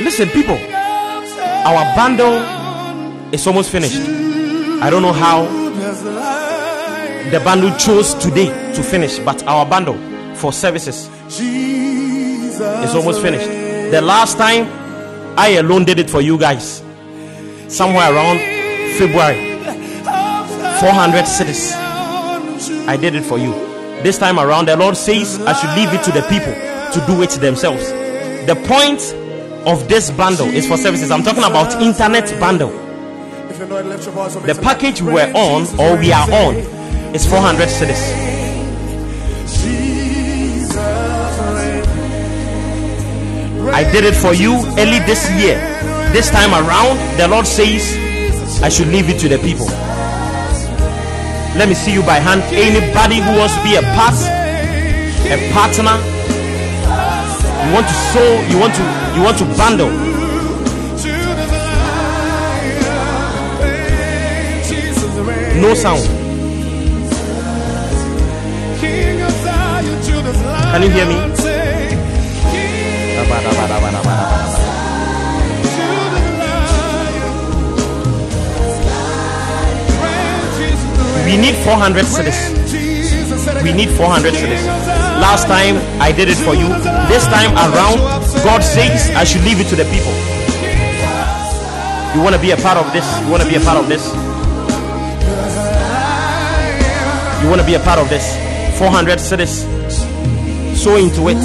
[0.00, 0.56] Listen, people,
[1.66, 2.42] our bundle
[3.32, 4.00] is almost finished.
[4.82, 5.44] I don't know how
[7.30, 9.96] the bundle chose today to finish, but our bundle
[10.34, 13.46] for services is almost finished.
[13.92, 14.66] The last time
[15.38, 16.82] I alone did it for you guys,
[17.68, 18.38] somewhere around
[18.98, 19.54] February,
[20.80, 21.72] 400 cedis.
[22.86, 23.52] I did it for you.
[24.02, 26.52] This time around, the Lord says I should leave it to the people
[26.92, 27.88] to do it themselves.
[28.46, 29.00] The point
[29.66, 31.10] of this bundle is for services.
[31.10, 32.70] I'm talking about internet bundle.
[33.48, 36.56] The package we're on or we are on
[37.14, 38.34] is 400 cedis.
[43.72, 45.58] I did it for you early this year.
[46.12, 47.98] This time around, the Lord says
[48.62, 49.66] I should leave it to the people.
[51.56, 52.42] Let me see you by hand.
[52.52, 54.14] Anybody who wants to be a part,
[55.30, 55.98] a partner,
[57.66, 58.82] you want to sow, you want to,
[59.16, 59.90] you want to bundle.
[65.60, 66.02] No sound.
[70.72, 71.14] Can you hear me?
[81.24, 83.62] We need 400 cedis.
[83.62, 85.03] We need 400 cedis.
[85.24, 86.68] Last time I did it for you.
[87.08, 87.96] This time around,
[88.44, 90.12] God says I should leave it to the people.
[92.14, 93.06] You want to be a part of this?
[93.24, 94.04] You want to be a part of this?
[97.42, 98.36] You want to be a part of this?
[98.78, 99.64] 400 cedis.
[100.76, 101.40] sow into it.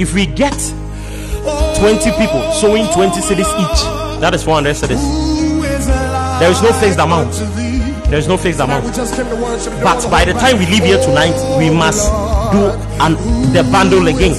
[0.00, 0.56] If we get
[1.78, 3.80] 20 people sowing 20 cedis each,
[4.22, 5.02] that is 400 cedis.
[6.40, 7.69] There is no fixed amount.
[8.10, 8.10] Unto thee?
[8.10, 8.92] There is no fixed amount.
[8.94, 9.72] just came to worship.
[9.82, 12.10] But by the time we leave here tonight, we must
[12.50, 13.14] do an,
[13.52, 14.34] the bundle again.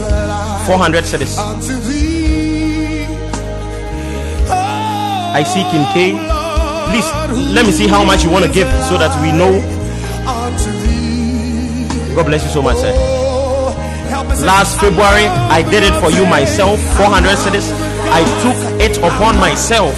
[0.67, 1.37] 400 cedis.
[5.33, 6.19] I see Kim K.
[6.91, 7.07] Please
[7.55, 9.61] let me see how much you want to give so that we know.
[12.13, 12.91] God bless you so much, sir.
[14.43, 17.71] Last February, I did it for you myself, 400 cedis.
[18.11, 19.95] I took it upon myself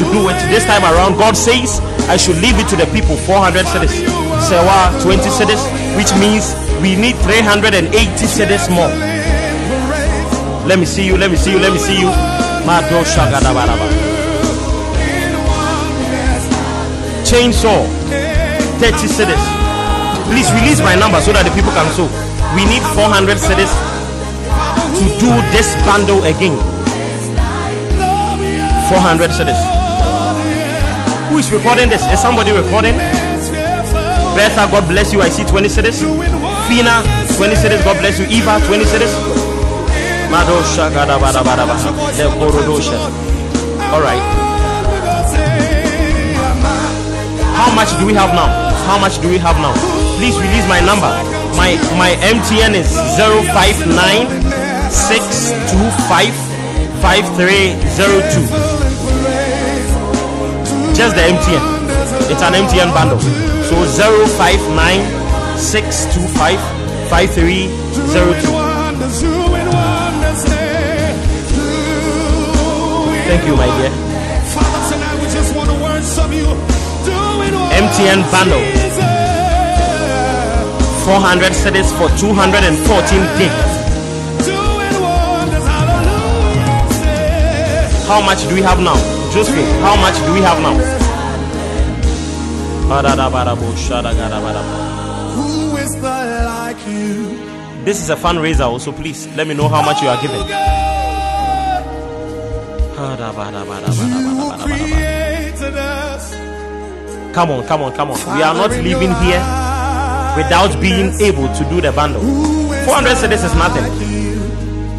[0.00, 0.38] to do it.
[0.48, 1.78] This time around, God says
[2.08, 3.92] I should leave it to the people, 400 cedis.
[4.40, 5.60] Sewa, 20 cedis,
[5.92, 7.92] which means we need 380
[8.24, 8.88] cedis more.
[10.64, 12.08] Let me see you, let me see you, let me see you.
[17.28, 17.84] Chainsaw,
[18.80, 19.44] 30 cedis.
[20.32, 22.08] Please release my number so that the people can sow.
[22.56, 23.68] We need 400 cedis
[24.96, 26.56] to do this bundle again.
[28.88, 29.79] 400 cedis.
[31.30, 32.02] Who is recording this?
[32.10, 32.94] Is somebody recording?
[34.34, 35.22] Bertha, God bless you.
[35.22, 36.02] I see 20 cedis.
[36.66, 37.02] Fina,
[37.38, 37.82] 20 cedis.
[37.84, 38.26] God bless you.
[38.26, 39.14] Eva, 20 cedis.
[40.30, 40.90] Madosha.
[43.94, 44.18] All right.
[47.54, 48.48] How much do we have now?
[48.90, 49.74] How much do we have now?
[50.18, 51.10] Please release my number.
[51.54, 54.26] My my MTN is 059
[54.90, 56.34] 625
[57.02, 58.89] 5302.
[61.00, 61.64] Just the MTN.
[62.28, 63.18] It's an MTN bundle.
[63.64, 63.74] So
[64.36, 66.60] 059 625
[67.08, 68.52] 5302.
[73.24, 73.88] Thank you, my dear.
[77.80, 78.60] MTN bundle.
[81.06, 83.52] 400 cedis for 214 gig.
[88.06, 89.19] How much do we have now?
[89.32, 90.74] Josephine, how much do we have now?
[95.36, 97.38] Who is like you?
[97.84, 100.42] This is a fundraiser also, please let me know how much you are giving.
[103.96, 106.34] You created us.
[107.32, 108.18] Come on, come on, come on.
[108.36, 109.40] We are not leaving here
[110.36, 112.20] without being able to do the bundle.
[112.20, 113.84] 400 cedis is nothing.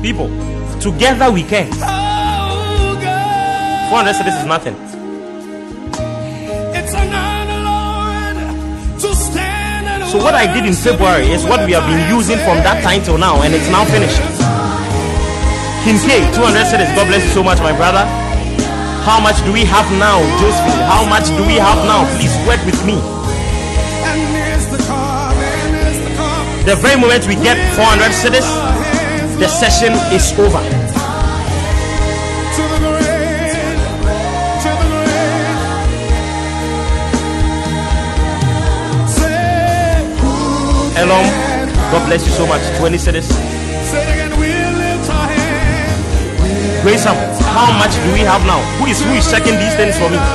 [0.02, 0.30] People,
[0.80, 1.70] together we can.
[3.92, 4.16] Oh, God.
[4.16, 4.76] 400 cedis is nothing.
[6.72, 8.38] It's an honor, Lord,
[9.02, 12.64] to stand So what I did in February is what we have been using from
[12.64, 14.16] that time till now, and it's now finished.
[15.84, 16.88] Kim K, 200 cedis.
[16.96, 18.08] God bless you so much, my brother.
[19.04, 20.88] How much do we have now, Josephine?
[20.88, 22.08] How much do we have now?
[22.16, 22.96] Please work with me.
[24.72, 26.64] The call, and here's the call.
[26.64, 28.48] The very moment we get 400 cedis,
[29.36, 30.81] the session is over.
[41.02, 41.26] Who
[41.90, 42.62] God bless you so much.
[42.78, 43.26] 20 cedis.
[43.90, 46.86] Say it again, we lift our hands.
[46.86, 47.18] Grace up.
[47.52, 48.62] How much do we have now?
[48.78, 50.22] Who is who is checking these things for me?
[50.22, 50.30] And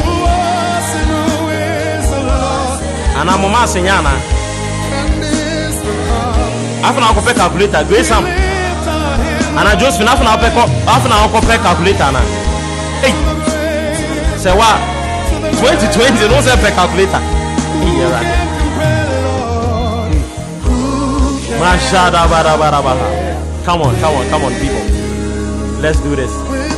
[0.00, 2.80] who is the Lord?
[3.20, 4.16] And I'm mama senyana.
[4.16, 6.88] And is the call.
[6.88, 7.84] After now, I calculator.
[7.86, 8.24] Grace up.
[8.24, 9.52] Lift our hands.
[9.52, 12.24] And I just finish after now, after now, I calculator na.
[13.04, 13.12] Hey,
[14.40, 14.80] say what?
[15.60, 17.20] 2020, don't say per calculator.
[18.00, 18.51] You're right.
[23.64, 24.82] Come on, come on, come on, people.
[25.80, 26.32] Let's do this.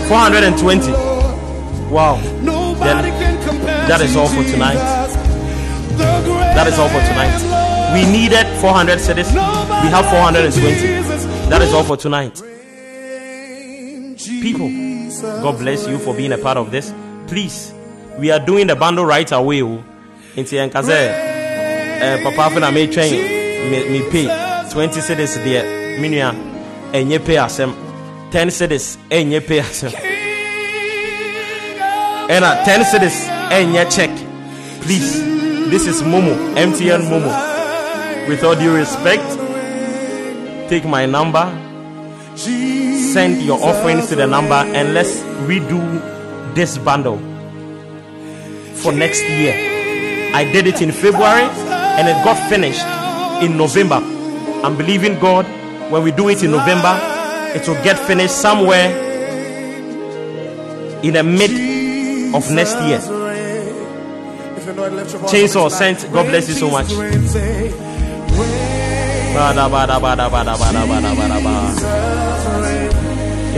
[0.09, 0.93] 420.
[1.91, 2.21] Wow.
[2.23, 4.77] Compare that is all for tonight.
[5.97, 7.95] That is all for tonight.
[7.95, 9.29] We needed 400 cedis.
[9.83, 11.49] We have 420.
[11.49, 12.43] That is all for tonight.
[14.43, 14.69] People,
[15.43, 16.93] God bless you for being a part of this.
[17.27, 17.73] Please,
[18.19, 19.63] we are doing the bundle right away.
[19.63, 19.83] oh.
[20.37, 20.99] Nti yɛnka sɛ
[22.03, 23.13] eh, papa afei na metwɛn
[23.71, 25.63] me me pay 20 cedis deɛ
[26.01, 26.35] me nua
[26.93, 27.73] ɛnyɛ pay asɛm.
[28.33, 29.93] 10 cedis pay asɛm.
[32.29, 33.17] Ɛna 10 cedis
[33.51, 34.11] ɛnyɛ check.
[34.83, 35.23] Please
[35.71, 37.33] this is momo mtn momo.
[38.29, 39.23] With all due respect
[40.69, 41.47] take my number.
[42.35, 45.79] Send your offerings to the number and let's redo
[46.57, 47.19] this bundle
[48.75, 49.55] for next year.
[50.35, 51.47] I did it in February
[51.97, 52.85] and it got finished
[53.41, 54.14] in November.
[54.65, 55.45] I'm believing God
[55.93, 56.99] when we do it in November,
[57.55, 58.89] it will get finished somewhere
[61.03, 62.99] in the mid of next year.
[64.75, 64.93] know it.
[64.95, 65.15] Lift.
[65.27, 66.11] Chainsaw sent.
[66.11, 66.87] God bless you so much.
[66.87, 66.97] Is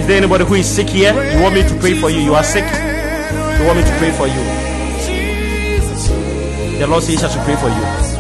[0.09, 1.13] there anybody who is sick here?
[1.33, 2.19] You want me to pray for you?
[2.19, 2.65] You are sick.
[2.65, 4.43] You want me to pray for you?
[6.81, 8.16] The Lord says I should pray for you.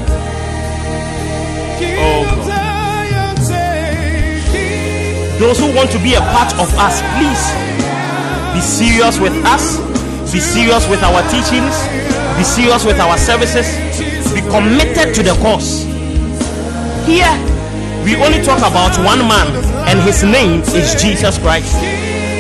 [5.38, 7.42] Those who want to be a part of us, please
[8.56, 9.76] be serious with us.
[10.32, 11.76] Be serious with our teachings.
[12.36, 13.68] Be serious with our services.
[14.32, 15.84] Be committed to the cause.
[17.04, 17.28] Here,
[18.04, 19.48] we only talk about one man,
[19.84, 21.76] and his name is Jesus Christ.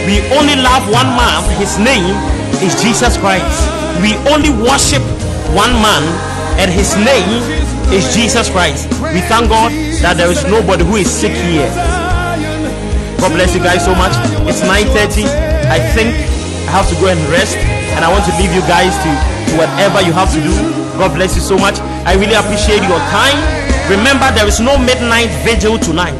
[0.08, 2.16] We only love one man, his name
[2.64, 3.60] is Jesus Christ.
[4.00, 5.02] We only worship
[5.52, 6.02] one man,
[6.56, 7.44] and his name
[7.92, 8.88] is Jesus Christ.
[9.12, 9.70] We thank God
[10.00, 11.68] that there is nobody who is sick here.
[13.26, 14.14] God bless you guys so much.
[14.46, 15.26] It's 9:30.
[15.66, 16.14] I think
[16.70, 19.10] I have to go and rest, and I want to leave you guys to,
[19.50, 20.54] to whatever you have to do.
[20.96, 21.74] God bless you so much.
[22.06, 23.34] I really appreciate your time.
[23.90, 26.14] Remember, there is no midnight vigil tonight.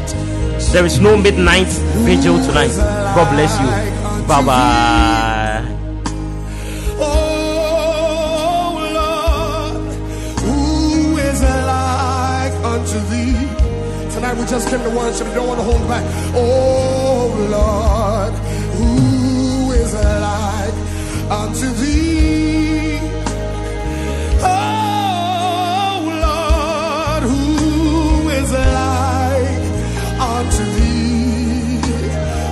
[0.73, 1.71] There is no midnight
[2.03, 2.75] vigil tonight.
[3.15, 4.27] God bless you.
[4.27, 5.16] Bye bye.
[14.49, 15.27] Just came to worship.
[15.27, 16.03] You don't want to hold back.
[16.33, 18.33] Oh Lord,
[18.77, 20.73] who is like
[21.29, 22.99] unto thee?
[24.41, 29.61] Oh Lord, who is like
[30.21, 31.81] unto thee?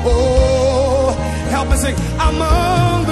[0.05, 1.15] Oh,
[1.49, 1.95] help me sing.
[2.19, 3.05] I'm a